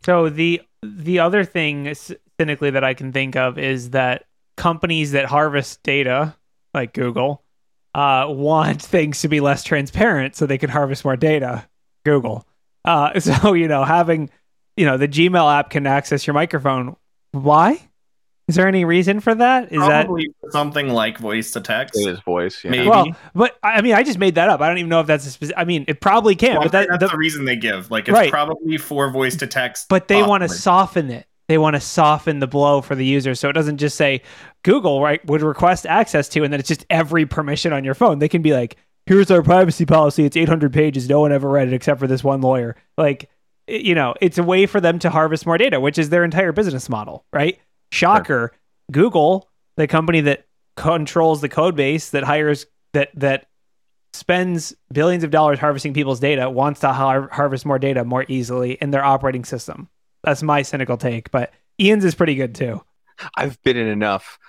[0.06, 1.94] So the the other thing
[2.40, 4.26] cynically that I can think of is that
[4.56, 6.36] companies that harvest data,
[6.74, 7.44] like Google,
[7.96, 11.68] uh, want things to be less transparent so they can harvest more data.
[12.06, 12.48] Google.
[12.86, 14.30] Uh, so you know, having
[14.78, 16.96] you know the Gmail app can access your microphone.
[17.32, 17.90] Why?
[18.48, 19.72] Is there any reason for that?
[19.72, 20.08] Is that
[20.52, 22.00] something like voice to text.
[22.00, 22.64] It is voice.
[22.64, 22.72] Yeah.
[22.72, 22.88] Maybe.
[22.88, 23.08] well?
[23.34, 24.62] But I mean, I just made that up.
[24.62, 25.60] I don't even know if that's a specific.
[25.60, 27.90] I mean, it probably can, Well, but that that's the, the reason they give.
[27.90, 28.30] Like it's Right.
[28.30, 29.88] probably for voice to text.
[29.90, 33.36] but they want to soften it they want to soften the blow for the user
[33.36, 34.22] so it doesn't just say
[34.64, 38.20] google right would request access to and then it's just every permission on your phone
[38.20, 40.26] they can be like here's our privacy policy.
[40.26, 41.08] It's 800 pages.
[41.10, 42.76] No one ever read it except for this one lawyer.
[42.98, 43.30] Like
[43.68, 46.52] you know it's a way for them to harvest more data which is their entire
[46.52, 47.60] business model right?
[47.92, 48.52] Shocker.
[48.92, 50.46] Google the company that
[50.76, 53.48] controls the code base that hires that that
[54.14, 58.74] spends billions of dollars harvesting people's data wants to har- harvest more data more easily
[58.74, 59.90] in their operating system.
[60.24, 62.82] That's my cynical take, but Ian's is pretty good too.
[63.36, 64.40] I've been in enough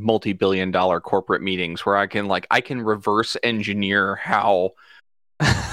[0.00, 4.72] multi-billion dollar corporate meetings where I can like I can reverse engineer how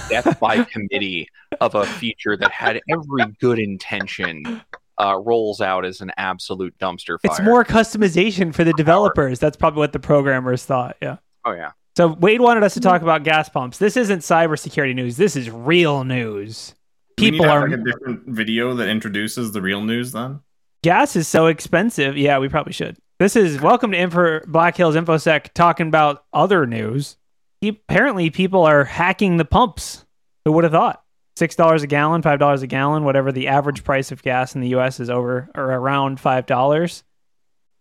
[0.10, 1.30] death by committee
[1.62, 4.62] of a feature that had every good intention
[5.00, 7.32] uh, rolls out as an absolute dumpster fire.
[7.32, 9.40] It's more customization for the developers.
[9.40, 10.98] That's probably what the programmers thought.
[11.02, 11.18] Yeah.
[11.46, 11.72] Oh yeah.
[11.96, 13.78] So Wade wanted us to talk about gas pumps.
[13.78, 15.16] This isn't cybersecurity news.
[15.18, 16.74] This is real news.
[17.18, 19.82] Do we need People to have, are like a different video that introduces the real
[19.82, 20.12] news.
[20.12, 20.40] Then
[20.82, 22.18] gas is so expensive.
[22.18, 22.98] Yeah, we probably should.
[23.24, 27.16] This is welcome to Info Black Hills InfoSec talking about other news.
[27.64, 30.06] Apparently, people are hacking the pumps.
[30.44, 31.02] Who would have thought?
[31.38, 34.60] Six dollars a gallon, five dollars a gallon, whatever the average price of gas in
[34.60, 35.00] the U.S.
[35.00, 37.06] is over or around five dollars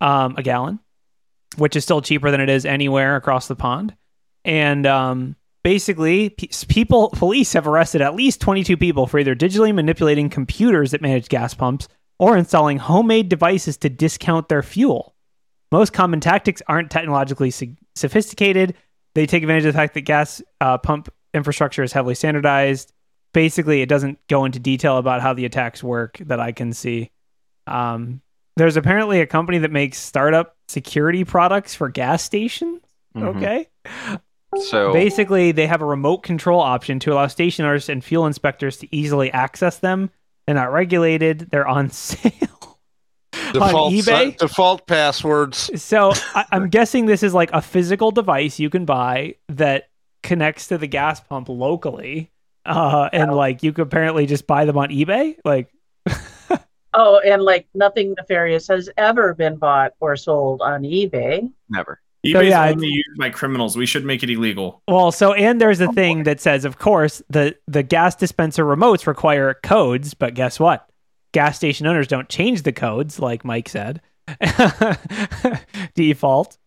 [0.00, 0.78] um, a gallon,
[1.56, 3.96] which is still cheaper than it is anywhere across the pond.
[4.44, 5.34] And um,
[5.64, 10.92] basically, pe- people, police have arrested at least 22 people for either digitally manipulating computers
[10.92, 11.88] that manage gas pumps
[12.20, 15.11] or installing homemade devices to discount their fuel.
[15.72, 18.74] Most common tactics aren't technologically sig- sophisticated.
[19.14, 22.92] They take advantage of the fact that gas uh, pump infrastructure is heavily standardized.
[23.32, 27.10] Basically, it doesn't go into detail about how the attacks work that I can see.
[27.66, 28.20] Um,
[28.56, 32.82] there's apparently a company that makes startup security products for gas stations.
[33.16, 33.36] Mhm.
[33.36, 33.68] Okay.
[34.68, 38.76] So Basically, they have a remote control option to allow station owners and fuel inspectors
[38.78, 40.10] to easily access them.
[40.46, 41.48] They're not regulated.
[41.50, 42.30] They're on sale
[43.56, 44.36] on Default, eBay.
[44.38, 45.70] default passwords.
[45.82, 49.88] So I, I'm guessing this is like a physical device you can buy that
[50.22, 52.30] connects to the gas pump locally,
[52.66, 55.36] uh, and like you could apparently just buy them on eBay.
[55.44, 55.68] Like,
[56.94, 61.50] Oh, and like nothing nefarious has ever been bought or sold on eBay.
[61.70, 62.00] never.
[62.26, 63.78] eBay is yeah, only used by criminals.
[63.78, 64.82] We should make it illegal.
[64.86, 69.06] well, so and there's a thing that says, of course, the the gas dispenser remotes
[69.06, 70.86] require codes, but guess what?
[71.32, 74.00] Gas station owners don't change the codes, like Mike said,
[75.94, 76.58] default.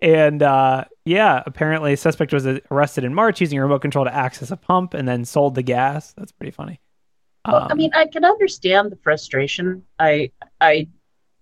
[0.00, 4.14] And uh, yeah, apparently, a suspect was arrested in March using a remote control to
[4.14, 6.12] access a pump and then sold the gas.
[6.16, 6.80] That's pretty funny.
[7.46, 9.82] Well, I Um, mean, I can understand the frustration.
[9.98, 10.88] I I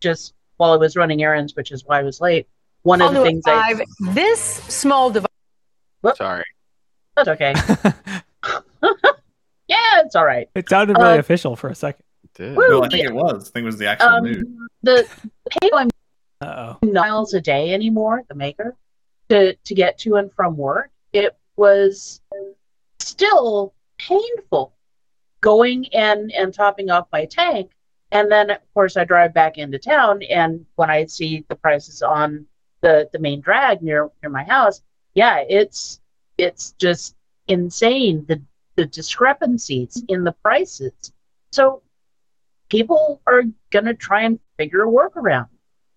[0.00, 2.48] just while I was running errands, which is why I was late.
[2.82, 3.84] One of the Follow things I.
[4.12, 5.28] This small device.
[6.16, 6.44] Sorry.
[7.16, 7.54] that's okay.
[9.68, 10.48] yeah, it's all right.
[10.54, 12.04] it sounded really Uh, official for a second.
[12.38, 12.56] It did.
[12.56, 12.68] Woo!
[12.68, 13.48] No, I think it was.
[13.48, 14.44] I think it was the actual news.
[14.44, 15.08] Um, the
[15.50, 15.90] PayPal
[16.40, 16.86] Uh oh.
[16.86, 18.24] miles a day anymore.
[18.28, 18.76] The maker
[19.28, 20.90] to to get to and from work.
[21.12, 22.20] It was
[22.98, 24.74] still painful
[25.40, 27.72] going in and topping off my tank,
[28.10, 32.02] and then of course I drive back into town, and when I see the prices
[32.02, 32.46] on
[32.80, 34.82] the the main drag near near my house,
[35.14, 36.00] yeah, it's
[36.38, 37.16] it's just
[37.48, 38.40] insane the
[38.76, 41.12] the discrepancies in the prices.
[41.52, 41.82] So
[42.72, 45.48] people are gonna try and figure a workaround.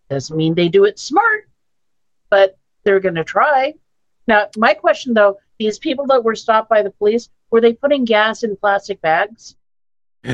[0.09, 1.49] Doesn't mean they do it smart,
[2.29, 3.73] but they're going to try.
[4.27, 8.03] Now, my question though, these people that were stopped by the police, were they putting
[8.05, 9.55] gas in plastic bags?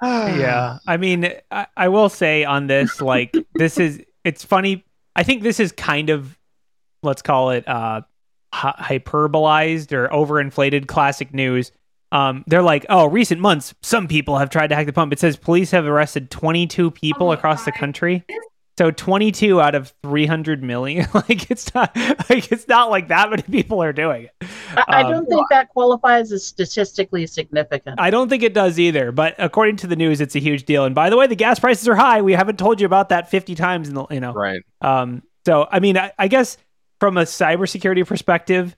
[0.00, 4.84] yeah i mean I, I will say on this like this is it's funny
[5.16, 6.38] i think this is kind of
[7.02, 8.02] let's call it uh
[8.52, 11.72] hy- hyperbolized or overinflated classic news
[12.12, 15.18] um they're like oh recent months some people have tried to hack the pump it
[15.18, 18.24] says police have arrested 22 people across the country
[18.78, 21.08] So 22 out of 300 million.
[21.14, 21.96] like it's not
[22.30, 24.48] like it's not like that many people are doing it.
[24.76, 28.00] I, I Um, don't think that qualifies as statistically significant.
[28.00, 30.84] I don't think it does either, but according to the news, it's a huge deal.
[30.84, 32.22] And by the way, the gas prices are high.
[32.22, 34.32] We haven't told you about that 50 times in the, you know.
[34.32, 34.62] Right.
[34.80, 36.56] Um, so, I mean, I, I guess
[37.00, 38.76] from a cybersecurity perspective,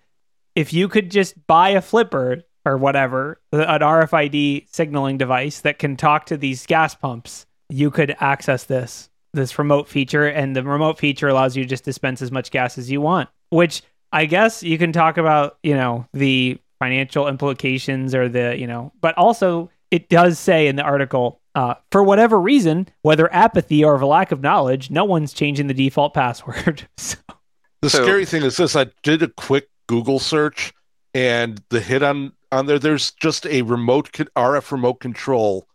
[0.55, 5.97] if you could just buy a flipper or whatever, an RFID signaling device that can
[5.97, 10.99] talk to these gas pumps, you could access this this remote feature, and the remote
[10.99, 13.29] feature allows you to just dispense as much gas as you want.
[13.51, 13.83] Which
[14.13, 18.93] I guess you can talk about, you know, the financial implications or the, you know,
[19.01, 23.95] but also it does say in the article, uh, for whatever reason, whether apathy or
[23.95, 26.89] of a lack of knowledge, no one's changing the default password.
[26.97, 27.17] so,
[27.83, 30.73] The scary thing is this: I did a quick Google search,
[31.13, 32.79] and the hit on on there.
[32.79, 35.67] There's just a remote RF remote control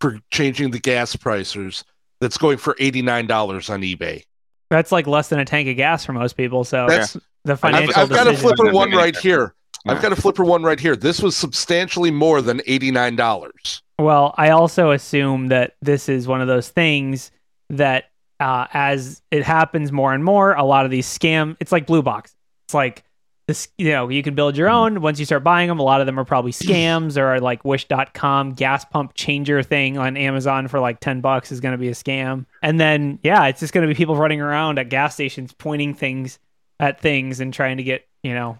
[0.00, 1.84] for changing the gas prices
[2.20, 4.22] that's going for eighty nine dollars on eBay.
[4.70, 6.64] that's like less than a tank of gas for most people.
[6.64, 9.54] So That's the I've, financial I've got a flipper one right here.
[9.84, 9.92] Yeah.
[9.92, 10.96] I've got a flipper one right here.
[10.96, 13.82] This was substantially more than eighty nine dollars.
[13.98, 17.30] Well, I also assume that this is one of those things
[17.70, 18.06] that
[18.40, 22.02] uh, as it happens more and more, a lot of these scam, it's like blue
[22.02, 22.34] box.
[22.66, 23.04] It's like
[23.46, 25.00] this, you know, you can build your own.
[25.00, 28.54] Once you start buying them, a lot of them are probably scams or like wish.com
[28.54, 31.92] gas pump changer thing on Amazon for like 10 bucks is going to be a
[31.92, 32.46] scam.
[32.62, 35.94] And then, yeah, it's just going to be people running around at gas stations pointing
[35.94, 36.38] things
[36.80, 38.58] at things and trying to get, you know,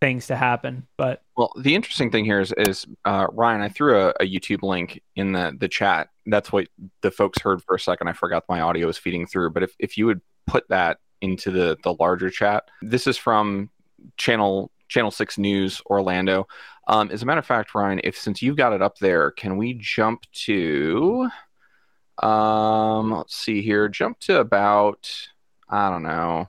[0.00, 0.86] things to happen.
[0.98, 3.62] But Well, the interesting thing here is, is uh, Ryan.
[3.62, 6.08] I threw a, a YouTube link in the the chat.
[6.26, 6.68] That's what
[7.00, 8.08] the folks heard for a second.
[8.08, 9.50] I forgot my audio was feeding through.
[9.50, 13.70] But if, if you would put that into the the larger chat, this is from
[14.16, 16.46] channel Channel Six News Orlando.
[16.86, 19.56] Um, as a matter of fact, Ryan, if since you've got it up there, can
[19.56, 21.28] we jump to?
[22.22, 23.88] Um, let's see here.
[23.88, 25.10] Jump to about
[25.68, 26.48] I don't know,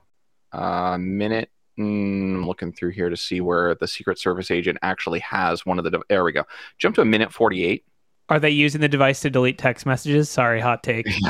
[0.52, 5.20] a minute Mm, I'm looking through here to see where the Secret Service agent actually
[5.20, 5.90] has one of the.
[5.90, 6.44] de- There we go.
[6.78, 7.84] Jump to a minute 48.
[8.30, 10.30] are they using the device to delete text messages?
[10.30, 11.06] Sorry, hot take.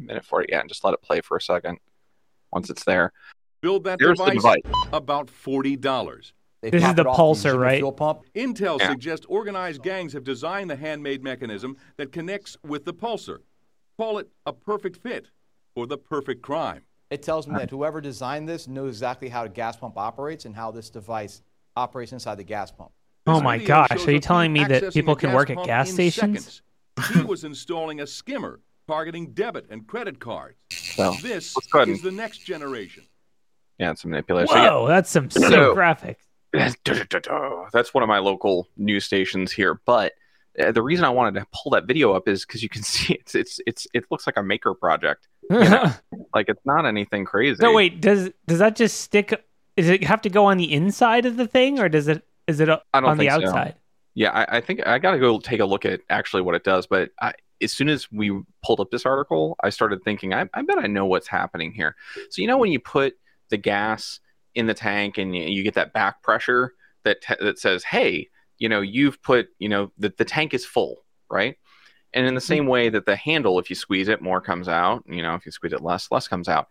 [0.00, 0.46] minute 40.
[0.48, 1.78] Yeah, and just let it play for a second
[2.52, 3.12] once it's there.
[3.60, 4.88] Build that There's the device, device.
[4.92, 6.32] about $40.
[6.62, 7.78] They This is the it off pulser, right?
[7.78, 8.22] Fuel pump.
[8.34, 8.88] Intel Yeah.
[8.88, 13.38] suggests organized gangs have designed the handmade mechanism that connects with the pulser.
[13.98, 15.26] Call it a perfect fit
[15.74, 16.82] for the perfect crime.
[17.10, 20.54] It tells me that whoever designed this knows exactly how a gas pump operates and
[20.54, 21.42] how this device
[21.76, 22.92] operates inside the gas pump.
[23.26, 26.62] Oh This my gosh, are you telling me that people can work at gas stations?
[27.12, 30.56] he was installing a skimmer targeting debit and credit cards.
[30.94, 33.04] So This let's go ahead and- is the next generation.
[33.78, 34.48] yeah, it's a manipulation.
[34.54, 36.16] So, yeah, Whoa, that's some sick So- graphics.
[37.72, 39.80] That's one of my local news stations here.
[39.86, 40.14] But
[40.58, 43.14] uh, the reason I wanted to pull that video up is because you can see
[43.14, 45.28] it's it's it's it looks like a maker project.
[45.50, 45.92] know,
[46.34, 47.58] Like it's not anything crazy.
[47.62, 49.28] no, wait, does does that just stick?
[49.76, 52.58] Does it have to go on the inside of the thing, or does it is
[52.60, 53.46] it I don't on the think so.
[53.48, 53.76] outside?
[54.14, 56.64] Yeah, I, I think I got to go take a look at actually what it
[56.64, 56.86] does.
[56.88, 57.32] But I,
[57.62, 60.86] as soon as we pulled up this article, I started thinking, I, I bet I
[60.86, 61.96] know what's happening here.
[62.30, 63.14] So you know when you put
[63.50, 64.20] the gas
[64.54, 68.28] in the tank and you, you get that back pressure that t- that says, hey,
[68.58, 71.56] you know, you've put, you know, the, the tank is full, right?
[72.12, 75.04] And in the same way that the handle, if you squeeze it, more comes out.
[75.06, 76.66] You know, if you squeeze it less, less comes out.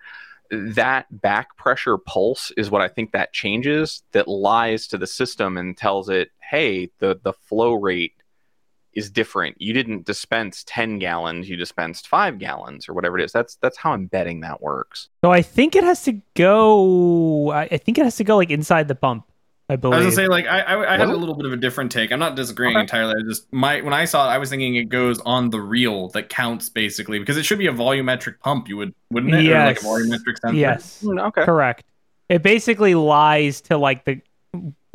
[0.52, 4.04] That back pressure pulse is what I think that changes.
[4.12, 8.14] That lies to the system and tells it, "Hey, the the flow rate
[8.94, 9.56] is different.
[9.60, 11.48] You didn't dispense ten gallons.
[11.50, 15.10] You dispensed five gallons, or whatever it is." That's that's how I'm betting that works.
[15.24, 17.52] So I think it has to go.
[17.52, 19.26] I I think it has to go like inside the pump.
[19.72, 19.94] I believe.
[19.94, 20.08] I believe.
[20.08, 22.12] was gonna say, like, I I, I had a little bit of a different take.
[22.12, 22.82] I'm not disagreeing Okay.
[22.82, 23.14] entirely.
[23.20, 26.10] I just my when I saw it, I was thinking it goes on the reel
[26.10, 28.68] that counts basically because it should be a volumetric pump.
[28.68, 29.46] You would wouldn't it?
[29.48, 29.86] Or like a Yes.
[29.86, 30.58] volumetric sensor.
[30.58, 31.44] yes, Mm, Okay.
[31.46, 31.84] correct.
[32.30, 34.22] It basically lies to like the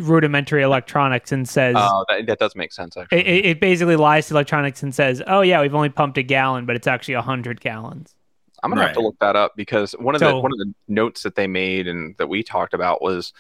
[0.01, 1.77] rudimentary electronics and says.
[1.79, 3.21] Oh, that, that does make sense actually.
[3.21, 6.23] it, it- it basically lies to electronics and says, "Oh yeah, we've only pumped a
[6.23, 8.15] gallon, but it's actually a hundred gallons."
[8.63, 11.23] I'm gonna have to look that up because one of the one of the notes
[11.23, 13.33] that they made and that we talked about was,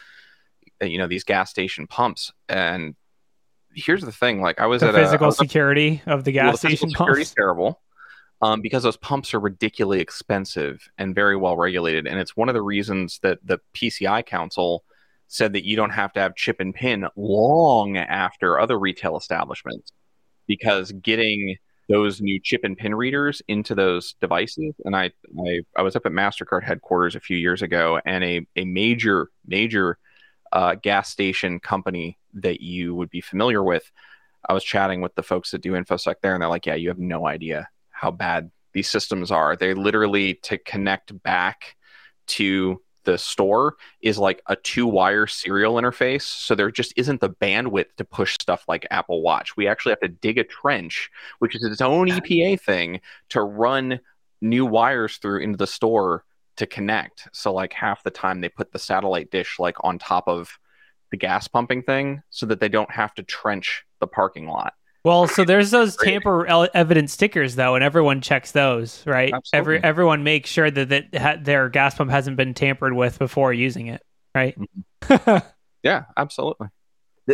[0.83, 2.31] uh, you know, these gas station pumps.
[2.49, 2.95] And
[3.75, 6.25] here's the thing: like I was The at a- I physical was at- security of
[6.25, 7.35] the well, gas the station security is pumps.
[7.37, 7.81] terrible,
[8.43, 12.07] um, because those pumps are ridiculously expensive and very well regulated.
[12.07, 14.85] And it's one of the reasons that the PCI Council
[15.35, 19.93] said that you don't have to have chip and pin long after other retail establishments
[20.47, 21.57] because getting
[21.89, 25.11] those new chip and pin readers into those devices and I,
[25.47, 29.29] I i was up at mastercard headquarters a few years ago and a, a major
[29.47, 29.99] major
[30.53, 33.91] uh, gas station company that you would be familiar with
[34.49, 36.89] i was chatting with the folks that do infosec there and they're like yeah you
[36.89, 39.57] have no idea how bad these systems are.
[39.57, 41.77] They literally to connect back
[42.27, 46.23] to the store is like a two wire serial interface.
[46.23, 49.57] So there just isn't the bandwidth to push stuff like Apple Watch.
[49.57, 53.01] We actually have to dig a trench, which is its own EPA thing,
[53.31, 54.01] to run
[54.41, 56.25] new wires through into the store
[56.57, 57.29] to connect.
[57.33, 60.59] So like half the time they put the satellite dish like on top of
[61.11, 64.75] the gas pumping thing so that they don't have to trench the parking lot.
[65.05, 69.33] Well, so there's those tamper el- evidence stickers though, and everyone checks those, right?
[69.53, 73.53] Every everyone makes sure that, that ha- their gas pump hasn't been tampered with before
[73.53, 74.03] using it,
[74.35, 74.57] right?
[75.85, 76.69] Yeah, absolutely.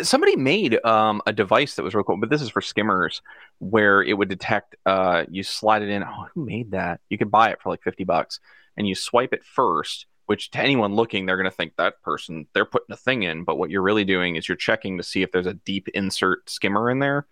[0.02, 3.22] Somebody made um, a device that was real cool, but this is for skimmers,
[3.60, 4.74] where it would detect.
[4.84, 6.02] Uh, you slide it in.
[6.02, 7.00] Oh, who made that?
[7.08, 8.40] You could buy it for like fifty bucks,
[8.76, 10.06] and you swipe it first.
[10.26, 13.44] Which to anyone looking, they're going to think that person they're putting a thing in.
[13.44, 16.48] But what you're really doing is you're checking to see if there's a deep insert
[16.50, 17.26] skimmer in there,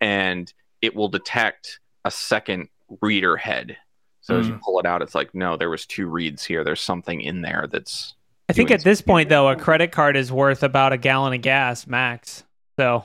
[0.00, 2.68] and it will detect a second
[3.02, 3.76] reader head.
[4.20, 4.60] So as you Mm.
[4.60, 6.62] pull it out, it's like no, there was two reads here.
[6.64, 8.14] There's something in there that's
[8.50, 11.40] I think at this point though, a credit card is worth about a gallon of
[11.42, 12.44] gas max.
[12.78, 13.04] So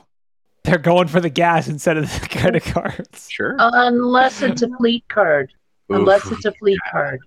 [0.64, 3.28] they're going for the gas instead of the credit cards.
[3.30, 3.56] Sure.
[3.58, 5.52] Unless it's a fleet card.
[5.90, 7.20] Unless it's a fleet card.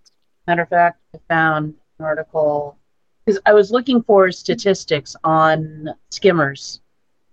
[0.48, 2.78] Matter of fact, I found an article
[3.26, 6.82] because I was looking for statistics on skimmers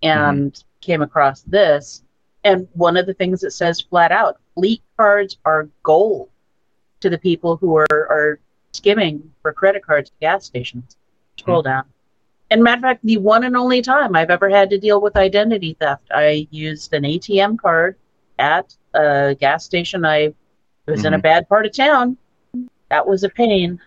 [0.02, 2.02] and came across this.
[2.44, 6.28] And one of the things it says flat out fleet cards are gold
[7.00, 8.38] to the people who are, are
[8.72, 10.96] skimming for credit cards at gas stations.
[11.38, 11.84] Scroll down.
[12.50, 15.16] And matter of fact, the one and only time I've ever had to deal with
[15.16, 17.96] identity theft, I used an ATM card
[18.38, 20.04] at a gas station.
[20.04, 20.34] I
[20.86, 21.22] was in a Mhm.
[21.22, 22.16] bad part of town.
[22.90, 23.80] That was a pain.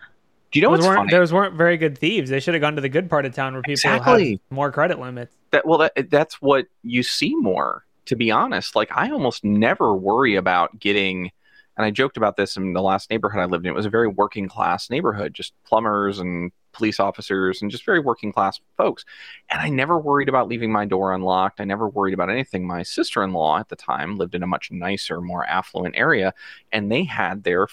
[0.50, 1.10] Do you know those what's weren't, funny?
[1.10, 2.28] Those weren't very good thieves.
[2.28, 4.30] They should have gone to the good part of town where people Exactly.
[4.32, 5.34] have more credit limits.
[5.50, 9.94] that well that, that's what you see more to be honest like i almost never
[9.94, 11.30] worry about getting
[11.76, 13.90] and i joked about this in the last neighborhood i lived in it was a
[13.90, 19.04] very working class neighborhood just plumbers and police officers and just very working class folks.
[19.50, 21.60] And i never worried about leaving my door unlocked.
[21.60, 22.66] I never worried about anything.
[22.66, 26.32] My sister-in-law at the time lived in a much nicer more affluent area
[26.72, 27.68] and they had their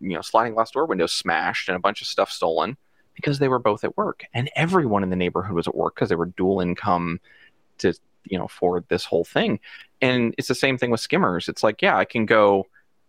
[0.00, 2.76] you know sliding glass door windows smashed and a bunch of stuff stolen
[3.14, 4.24] because they were both at work.
[4.32, 7.20] And everyone in the neighborhood was at work because they were dual income
[7.78, 7.92] to
[8.30, 9.60] you know for this whole thing.
[10.00, 11.48] And it's the same thing with skimmers.
[11.48, 12.66] It's like yeah i can go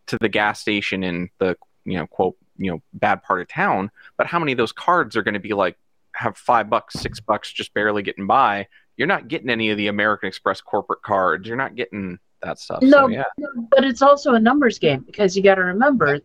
[0.08, 1.56] to the gas station in the
[1.86, 5.16] you know quote you know bad part of town but how many of those cards
[5.16, 5.78] are going to be like
[6.14, 8.68] have five bucks six bucks just barely getting by?
[8.98, 11.48] You're not getting any of the american express corporate cards.
[11.48, 12.82] You're not getting that stuff.
[12.82, 13.24] No, so yeah
[13.70, 16.20] but it's also a numbers game because you got to remember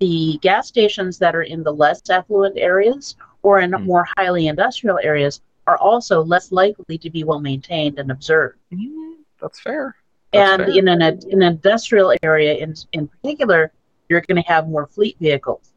[0.00, 3.84] the gas stations that are in the less affluent areas or in mm-hmm.
[3.84, 5.40] more highly industrial areas
[5.70, 8.58] are also less likely to be well maintained and observed.
[8.72, 9.22] Mm-hmm.
[9.40, 9.94] that's fair
[10.32, 10.78] That's and fair.
[10.78, 13.72] in an, in an industrial area in, in particular,
[14.08, 15.72] you're going to have more fleet vehicles.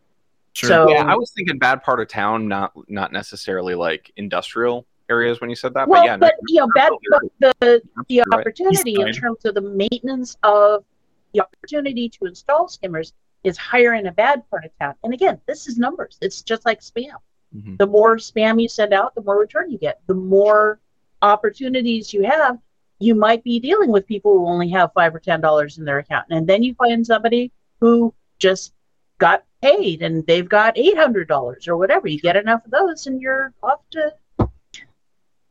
[0.55, 5.41] So yeah, I was thinking bad part of town, not not necessarily like industrial areas
[5.41, 5.87] when you said that.
[5.87, 8.39] well, but yeah, but you know, bad, but the the You're right.
[8.39, 10.85] opportunity in terms of the maintenance of
[11.33, 13.13] the opportunity to install skimmers
[13.43, 14.93] is higher in a bad part of town.
[15.03, 16.19] And again, this is numbers.
[16.21, 17.17] It's just like spam.
[17.55, 17.77] Mhm.
[17.77, 20.01] The more spam you send out, the more return you get.
[20.07, 20.79] The more
[21.21, 22.57] opportunities you have,
[22.99, 25.99] you might be dealing with people who only have five or ten dollars in their
[25.99, 28.73] account, and then you find somebody who just
[29.19, 32.07] got paid and they've got eight hundred dollars or whatever.
[32.07, 34.13] You get enough of those, and you're off to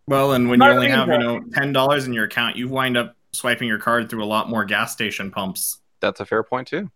[0.06, 2.96] Well, and when you only have you know ten dollars in your account, you wind
[2.96, 5.78] up swiping your card through a lot more gas station pumps.
[6.00, 6.90] That's a fair point too.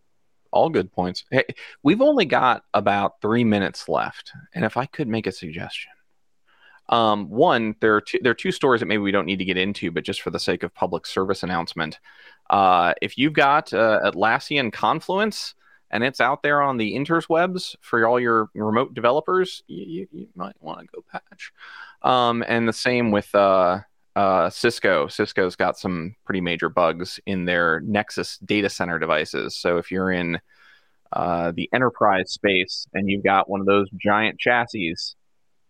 [0.52, 1.24] All good points.
[1.30, 1.44] Hey,
[1.82, 5.92] we've only got about three minutes left, and if I could make a suggestion,
[6.88, 9.44] um, one there are two, there are two stories that maybe we don't need to
[9.44, 11.98] get into, but just for the sake of public service announcement,
[12.50, 15.54] uh, if you've got uh, Atlassian Confluence
[15.90, 20.28] and it's out there on the interwebs for all your remote developers, you, you, you
[20.34, 21.52] might want to go patch.
[22.02, 23.80] Um, and the same with uh,
[24.16, 25.06] uh, Cisco.
[25.08, 29.54] Cisco's got some pretty major bugs in their Nexus data center devices.
[29.54, 30.40] So if you're in
[31.12, 34.94] uh, the enterprise space and you've got one of those giant chassis,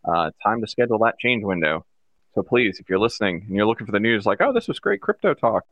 [0.04, 1.84] uh, time to schedule that change window.
[2.36, 4.78] So please, if you're listening and you're looking for the news, like, oh, this was
[4.78, 5.64] great crypto talk,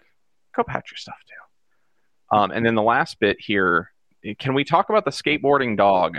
[0.56, 2.36] go patch your stuff too.
[2.36, 3.92] Um, and then the last bit here,
[4.40, 6.18] can we talk about the skateboarding dog?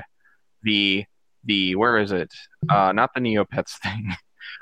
[0.63, 1.05] The
[1.43, 2.33] the where is it?
[2.69, 4.15] Uh, not the Neopets thing.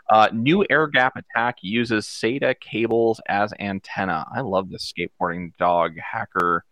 [0.09, 4.25] Uh, new air gap attack uses SATA cables as antenna.
[4.33, 6.65] I love this skateboarding dog hacker,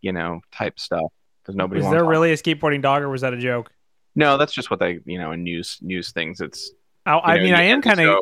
[0.00, 1.12] you know, type stuff.
[1.42, 3.70] Because nobody Was there really a skateboarding dog, or was that a joke?
[4.14, 6.40] No, that's just what they, you know, in news news things.
[6.40, 6.72] It's.
[7.04, 8.18] I, I know, mean, I am kind of.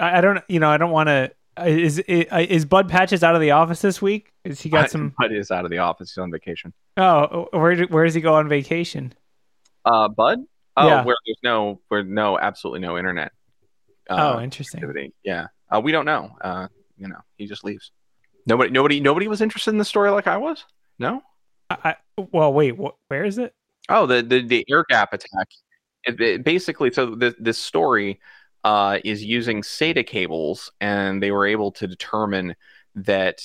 [0.00, 1.30] I don't, you know, I don't want to
[1.62, 4.32] is, is is Bud Patches out of the office this week?
[4.44, 5.14] Is he got some?
[5.18, 6.10] Bud is out of the office.
[6.10, 6.72] He's on vacation.
[6.96, 9.12] Oh, where where does he go on vacation?
[9.84, 10.40] Uh, Bud.
[10.76, 11.04] Oh, Yeah.
[11.04, 13.30] where there's no, where no, absolutely no internet.
[14.10, 14.78] Oh, uh, interesting.
[14.78, 15.12] activity.
[15.22, 15.46] Yeah.
[15.74, 16.36] Uh, we don't know.
[16.40, 17.90] Uh, you know, he just leaves.
[18.46, 20.64] Nobody, nobody, nobody was interested in the story like I was.
[20.98, 21.22] No.
[21.70, 21.96] I, I,
[22.32, 23.54] well, wait, wh- where is it?
[23.88, 25.48] Oh, the the, the air gap attack.
[26.04, 28.20] It, it basically, so the, this story
[28.62, 32.54] uh, is using SATA cables, and they were able to determine
[32.94, 33.40] that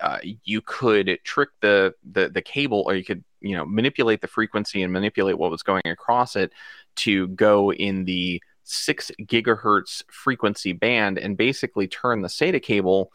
[0.00, 4.28] uh, you could trick the, the the cable, or you could you know manipulate the
[4.28, 6.52] frequency and manipulate what was going across it
[6.96, 13.10] to go in the six gigahertz frequency band, and basically turn the SATA cable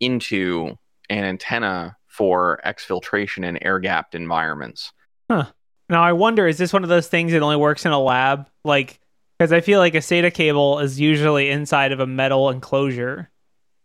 [0.00, 0.76] into
[1.08, 4.92] an antenna for exfiltration in air gapped environments.
[5.30, 5.52] Now
[5.90, 8.48] I wonder, is this one of those things that only works in a lab?
[8.64, 9.00] Like,
[9.38, 13.30] because I feel like a SATA cable is usually inside of a metal enclosure.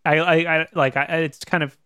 [0.04, 1.78] I, I, I like, I, it's kind of.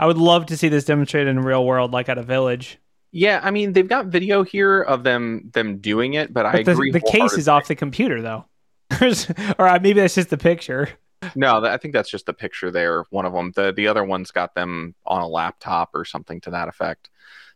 [0.00, 2.78] I would love to see this demonstrated in real world, like at a village.
[3.10, 6.70] Yeah, I mean they've got video here of them them doing it, but, I the,
[6.70, 6.92] agree.
[6.92, 8.44] the case is off the computer though,
[9.58, 10.88] or uh, maybe that's just the picture.
[11.34, 13.04] No, I think that's just the picture there.
[13.10, 13.52] One of them.
[13.54, 17.10] The the other one's got them on a laptop or something to that effect.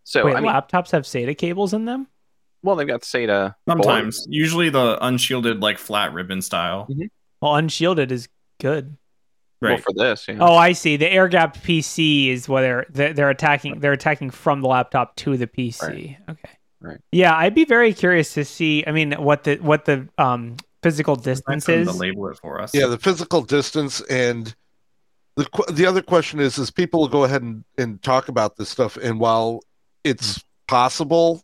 [0.05, 2.09] So Wait, I mean, laptops have SATA cables in them?
[2.65, 3.55] well, they've got SATA.
[3.69, 6.89] Sometimes, usually the unshielded like flat ribbon style.
[7.41, 8.29] Well, unshielded is
[8.61, 8.97] good.
[9.61, 9.83] Well, Right.
[9.83, 10.39] for this, yeah.
[10.41, 10.97] Oh, I see.
[10.97, 13.79] The air gapped PC is what they're they're, they're attacking.
[13.79, 15.83] They're attacking from the laptop to the PC.
[15.83, 16.19] Right.
[16.29, 16.51] Okay.
[16.81, 16.99] Right.
[17.13, 18.83] Yeah, I'd be very curious to see.
[18.85, 21.89] I mean, what the what the um physical distance Them is.
[21.89, 22.75] to label it for us.
[22.75, 24.55] Yeah, the physical distance and
[25.37, 28.69] the the other question is is people will go ahead and, and talk about this
[28.69, 29.61] stuff and while
[30.05, 31.43] it's possible,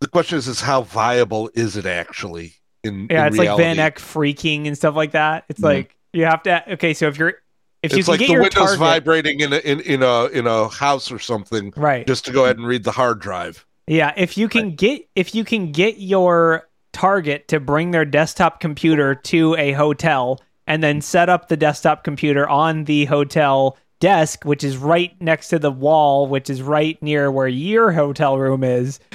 [0.00, 2.54] the question is is how viable is it actually
[2.84, 3.62] in Yeah, in it's like reality?
[3.64, 5.44] Van Eck phreaking and stuff like that.
[5.48, 5.64] It's Mhm.
[5.64, 6.72] like you have to.
[6.74, 7.34] Okay, so if you're
[7.82, 10.02] if you it's can like get the your windows target vibrating in a in, in
[10.02, 13.18] a in a house or something right, just to go ahead and read the hard
[13.20, 13.66] drive.
[13.88, 18.60] yeah, if you can get if you can get your target to bring their desktop
[18.60, 24.44] computer to a hotel and then set up the desktop computer on the hotel desk
[24.44, 28.64] which is right next to the wall which is right near where your hotel room
[28.64, 29.00] is.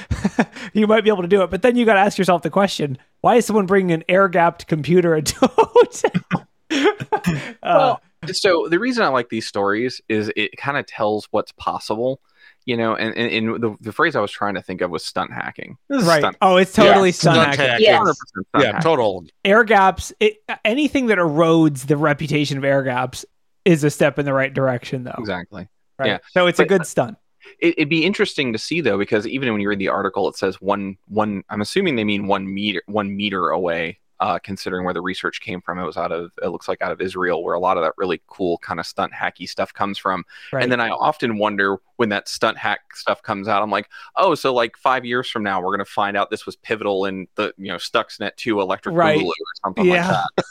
[0.73, 2.49] You might be able to do it but then you got to ask yourself the
[2.49, 6.47] question why is someone bringing an air gapped computer into a hotel?
[7.63, 8.01] Uh, Well,
[8.31, 12.19] so the reason I like these stories is it kind of tells what's possible,
[12.67, 12.95] you know.
[12.95, 15.77] And, and, and the, the phrase I was trying to think of was stunt hacking.
[15.89, 17.85] Right stunt- oh it's totally Yeah, stun stunt hacking hacking.
[17.85, 18.17] Yes.
[18.27, 18.81] stunt Yeah, hacking.
[18.81, 19.25] total.
[19.43, 23.25] air gaps it, anything that erodes the reputation of air gaps
[23.65, 25.67] is a step in the right direction though Exactly.
[25.97, 26.17] right yeah.
[26.31, 27.17] so it's a good stunt
[27.59, 30.35] It, it'd be interesting to see though, because even when you read the article, it
[30.35, 31.43] says one one.
[31.49, 33.99] I'm assuming they mean one meter one meter away.
[34.19, 36.91] Uh, considering where the research came from, it was out of it looks like out
[36.91, 39.97] of Israel, where a lot of that really cool kind of stunt hacky stuff comes
[39.99, 40.25] from.
[40.51, 43.87] right And then I often wonder when that stunt hack stuff comes out, I'm like,
[44.15, 47.27] oh, so like five years from now, we're gonna find out this was pivotal in
[47.35, 49.21] the you know Stuxnet 2 electric Right.
[49.23, 50.07] or something Yeah.
[50.07, 50.45] like that.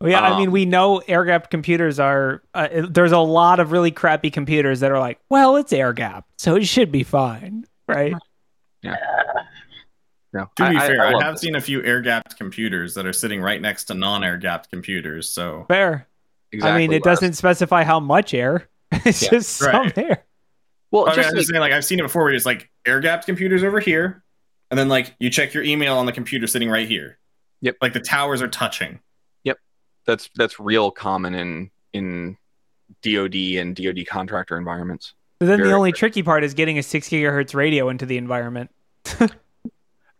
[0.00, 2.42] Well, yeah, I Um, mean, we know air gapped computers are.
[2.54, 6.40] Uh, there's a lot of really crappy computers that are like, well, it's air gapped,
[6.40, 8.14] so it should be fine, right?
[10.36, 11.40] No, To be I- I- fair, I I, love have this.
[11.42, 14.70] seen a few air gapped computers that are sitting right next to non air gapped
[14.70, 15.28] computers.
[15.28, 16.06] So Fair.
[16.62, 18.68] I mean, it what doesn't specify how much air.
[19.04, 20.24] It's Yeah, just some air.
[20.90, 22.46] Well, I mean, just I'm like, just saying, like I've seen it before, where it's
[22.46, 24.22] like air gapped computers over here,
[24.70, 27.18] and then like you check your email on the computer sitting right here.
[27.62, 27.76] Yep.
[27.82, 29.00] Like the towers are touching.
[29.44, 29.58] Yep.
[30.06, 32.36] That's that's real common in in
[33.02, 35.14] DoD and DoD contractor environments.
[35.40, 35.98] But then the only good.
[35.98, 38.70] tricky part is getting a six gigahertz radio into the environment.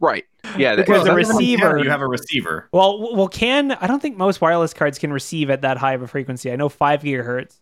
[0.00, 0.24] Right.
[0.58, 0.76] Yeah.
[0.76, 2.68] Because the Well, even on receiver- you have a receiver.
[2.72, 6.02] Well, well, can I don't think most wireless cards can receive at that high of
[6.02, 6.52] a frequency.
[6.52, 7.58] I know five gigahertz,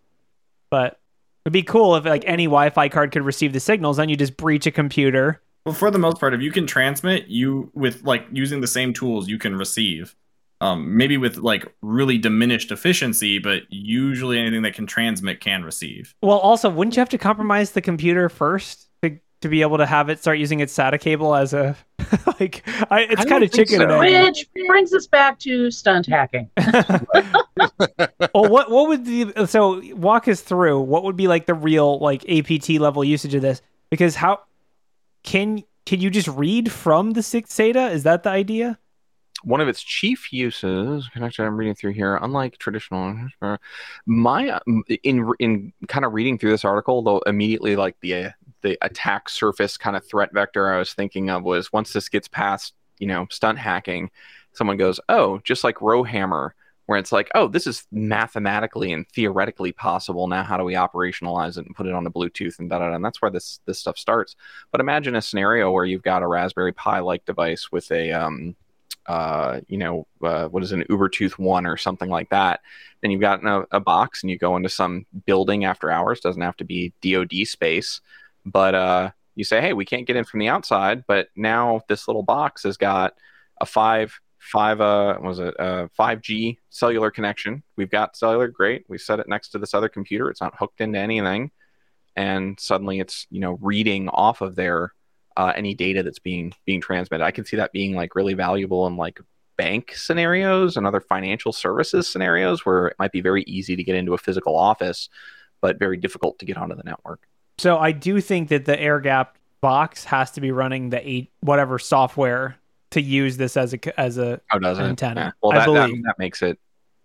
[0.70, 1.00] but
[1.44, 3.96] it'd be cool if like any Wi-Fi card could receive the signals.
[3.98, 5.40] Then you just breach a computer.
[5.64, 8.92] Well, for the most part, if you can transmit, you with like using the same
[8.92, 10.14] tools, you can receive.
[10.60, 16.14] Um, maybe with like really diminished efficiency, but usually anything that can transmit can receive.
[16.22, 18.83] Well, also, wouldn't you have to compromise the computer first
[19.44, 21.76] to, to be able to have it start using its SATA cable as a
[22.40, 22.62] like?
[22.90, 23.98] I, it's I kind of don't chicken so.
[23.98, 26.50] Which brings us back to stunt hacking.
[26.56, 31.98] well, what what would the so walk us through what would be like the real
[31.98, 33.62] like APT level usage of this?
[33.90, 34.40] Because how
[35.22, 37.92] can can you just read from the six SATA?
[37.92, 38.78] Is that the idea?
[39.44, 43.28] one of its chief uses actually i'm reading through here unlike traditional
[44.06, 44.58] my
[45.02, 48.30] in in kind of reading through this article though immediately like the
[48.64, 52.26] the attack surface kind of threat vector i was thinking of was once this gets
[52.26, 54.10] past you know stunt hacking
[54.52, 56.54] someone goes oh just like rowhammer
[56.86, 60.28] where it's like, oh, this is mathematically and theoretically possible.
[60.28, 62.92] Now, how do we operationalize it and put it on a Bluetooth and da da?
[62.92, 64.36] And that's where this this stuff starts.
[64.70, 68.54] But imagine a scenario where you've got a Raspberry Pi like device with a um,
[69.06, 72.60] uh, you know, uh, what is an Ubertooth one or something like that.
[73.00, 76.20] Then you've got a, a box and you go into some building after hours.
[76.20, 78.00] Doesn't have to be DoD space,
[78.44, 82.06] but uh, you say, hey, we can't get in from the outside, but now this
[82.08, 83.14] little box has got
[83.60, 87.62] a five five uh was it uh 5G cellular connection.
[87.76, 88.84] We've got cellular, great.
[88.88, 90.28] We set it next to this other computer.
[90.28, 91.50] It's not hooked into anything,
[92.14, 94.92] and suddenly it's you know reading off of there
[95.36, 97.24] uh, any data that's being being transmitted.
[97.24, 99.20] I can see that being like really valuable in like
[99.56, 103.94] bank scenarios and other financial services scenarios where it might be very easy to get
[103.94, 105.08] into a physical office,
[105.60, 107.26] but very difficult to get onto the network.
[107.58, 111.30] So I do think that the air gap box has to be running the eight
[111.40, 112.56] whatever software
[112.90, 114.82] to use this as a as a Oh, does it?
[114.82, 115.20] antenna.
[115.20, 115.30] Yeah.
[115.42, 116.04] Well, I that, that, believe.
[116.04, 116.58] that makes it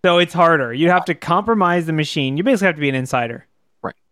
[0.03, 0.73] So it's harder.
[0.73, 2.37] You have to compromise the machine.
[2.37, 3.45] You basically have to be an insider.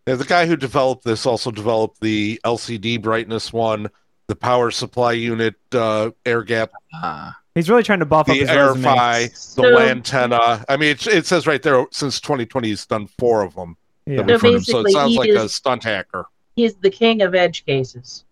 [0.06, 3.90] Yeah, the guy who developed this also developed the LCD brightness one,
[4.26, 6.70] the power supply unit, uh, air gap,
[7.02, 8.48] uh, He's really trying to buff up the his.
[8.48, 10.64] AirFi, the So- antenna.
[10.68, 13.76] I mean, it, it says right there since 2020 he's done four of them.
[14.08, 14.22] Yeah.
[14.22, 14.52] that So heard so it
[14.84, 16.26] basically, sounds he like a is- stunt hacker.
[16.56, 18.24] He's the king of edge cases.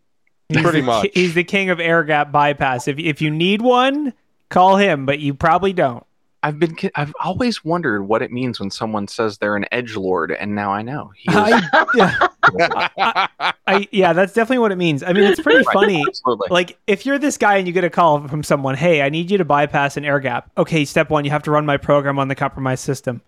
[0.49, 1.09] He's Pretty the, much.
[1.15, 2.89] He's the king of air gap bypass.
[2.89, 4.13] If if you need one,
[4.49, 6.05] call him, but you probably don't.
[6.43, 10.31] I've been I've always wondered what it means when someone says they're an edge lord,
[10.31, 11.11] and now I know.
[11.17, 13.27] He is- I, yeah,
[13.67, 15.03] I, yeah, that's definitely what it means.
[15.03, 16.05] I mean, it's pretty Right, funny.
[16.07, 16.49] Absolutely.
[16.51, 19.31] Like, if you're this guy and you get a call from someone, hey, I need
[19.31, 20.51] you to bypass an air gap.
[20.57, 23.23] Okay, step one, you have to run my program on the compromised system.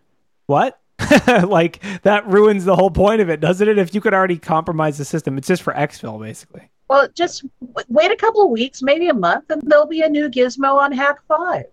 [0.46, 0.78] What?
[1.46, 3.78] like, that ruins the whole point of it, doesn't it?
[3.78, 6.70] If you could already compromise the system, it's just for exfil, basically.
[6.88, 10.08] Well, just w- wait a couple of weeks, maybe a month, and there'll be a
[10.08, 11.64] new gizmo on Hack 5.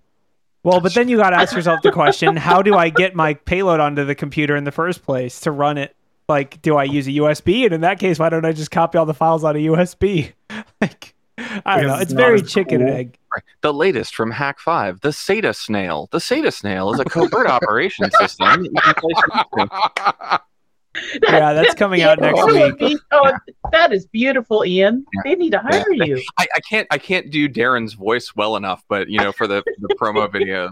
[0.64, 3.36] Well, but then you got to ask yourself the question how do I get my
[3.36, 5.96] payload onto the computer in the first place to run it?
[6.28, 7.66] Like, do I use a USB?
[7.66, 10.34] And in that case, why don't I just copy all the files on a USB?
[10.82, 11.94] like, I don't know.
[11.96, 12.90] it's It's very chicken cool.
[12.94, 13.18] egg.
[13.62, 16.08] The latest from Hak5, the SATA snail.
[16.12, 18.64] The SATA snail is a covert operation system.
[18.64, 19.16] that you can place
[19.58, 20.40] into-
[21.30, 22.98] Yeah, that's coming out next Oh, week.
[23.12, 23.34] Oh,
[23.74, 25.06] that is beautiful, Ian.
[25.26, 26.24] They need to hire you.
[26.38, 29.62] I, I can't I can't do Darren's voice well enough, but you know, for the,
[29.80, 30.72] the promo videos.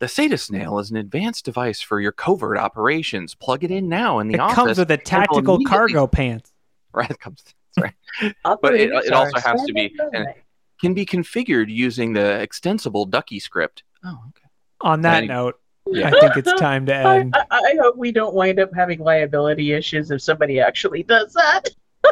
[0.00, 3.36] The SATA snail is an advanced device for your covert operations.
[3.36, 4.54] Plug it in now in the It office.
[4.56, 6.50] comes with a tactical immediately- cargo pants.
[6.92, 7.44] Right, it comes.
[7.76, 8.34] That's right.
[8.62, 10.28] But it- it also has to be- and-
[10.80, 13.84] Can be configured using the extensible Ducky script.
[14.04, 14.46] Oh, okay.
[14.80, 16.08] On that Any- note, Yeah.
[16.08, 17.34] I think it's time to end.
[17.36, 21.68] I, I hope we don't wind up having liability issues if somebody actually does that.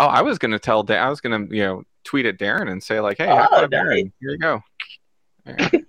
[0.00, 0.84] Oh, I was gonna tell.
[0.84, 3.62] Da- I was gonna you know tweet at Darren and say like, "Hey, Oh, high
[3.62, 3.68] nice.
[3.70, 4.12] Darren.
[4.20, 4.62] Here you go."
[5.44, 5.56] There.
[5.58, 5.82] Have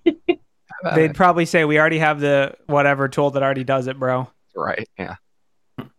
[0.84, 4.28] at They'd probably say we already have the whatever tool that already does it, bro.
[4.56, 4.88] right.
[4.98, 5.14] Yeah.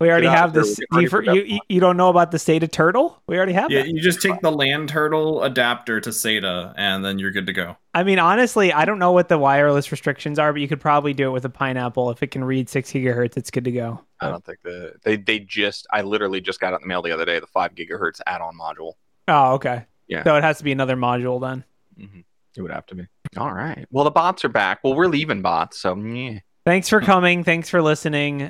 [0.02, 0.80] We already Get have there, this.
[0.92, 3.22] we're You, for, for you, you you don't know about the SATA turtle?
[3.28, 3.90] We already have Yeah, that.
[3.90, 7.78] you just take the LAN Turtle adapter to SATA, and then you're good to go.
[7.94, 11.14] I mean, honestly, I don't know what the wireless restrictions are, but you could probably
[11.14, 12.10] do it with a pineapple.
[12.10, 14.02] If it can read six gigahertz, it's good to go.
[14.20, 15.86] I don't think the they they just.
[15.94, 17.40] I literally just got it in the mail the other day.
[17.40, 18.94] The five gigahertz add-on module.
[19.28, 19.86] Oh, okay.
[20.08, 20.24] Yeah.
[20.24, 21.64] So it has to be another module then.
[22.00, 22.22] Mm-hmm.
[22.58, 23.08] It would have to be.
[23.38, 23.86] All right.
[23.92, 24.80] Well, the bots are back.
[24.84, 26.40] Well, we're leaving bots, so yeah.
[26.66, 27.44] Thanks for coming.
[27.44, 28.50] Thanks for listening.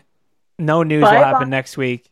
[0.60, 1.58] No news Bye, will happen bye.
[1.58, 2.10] next week.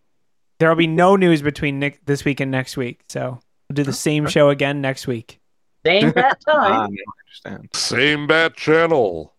[0.59, 3.01] There will be no news between Nick, this week and next week.
[3.09, 5.39] So we'll do the same show again next week.
[5.85, 6.91] Same that Ah, time.
[6.91, 7.69] I understand.
[7.73, 9.33] Same bat channel.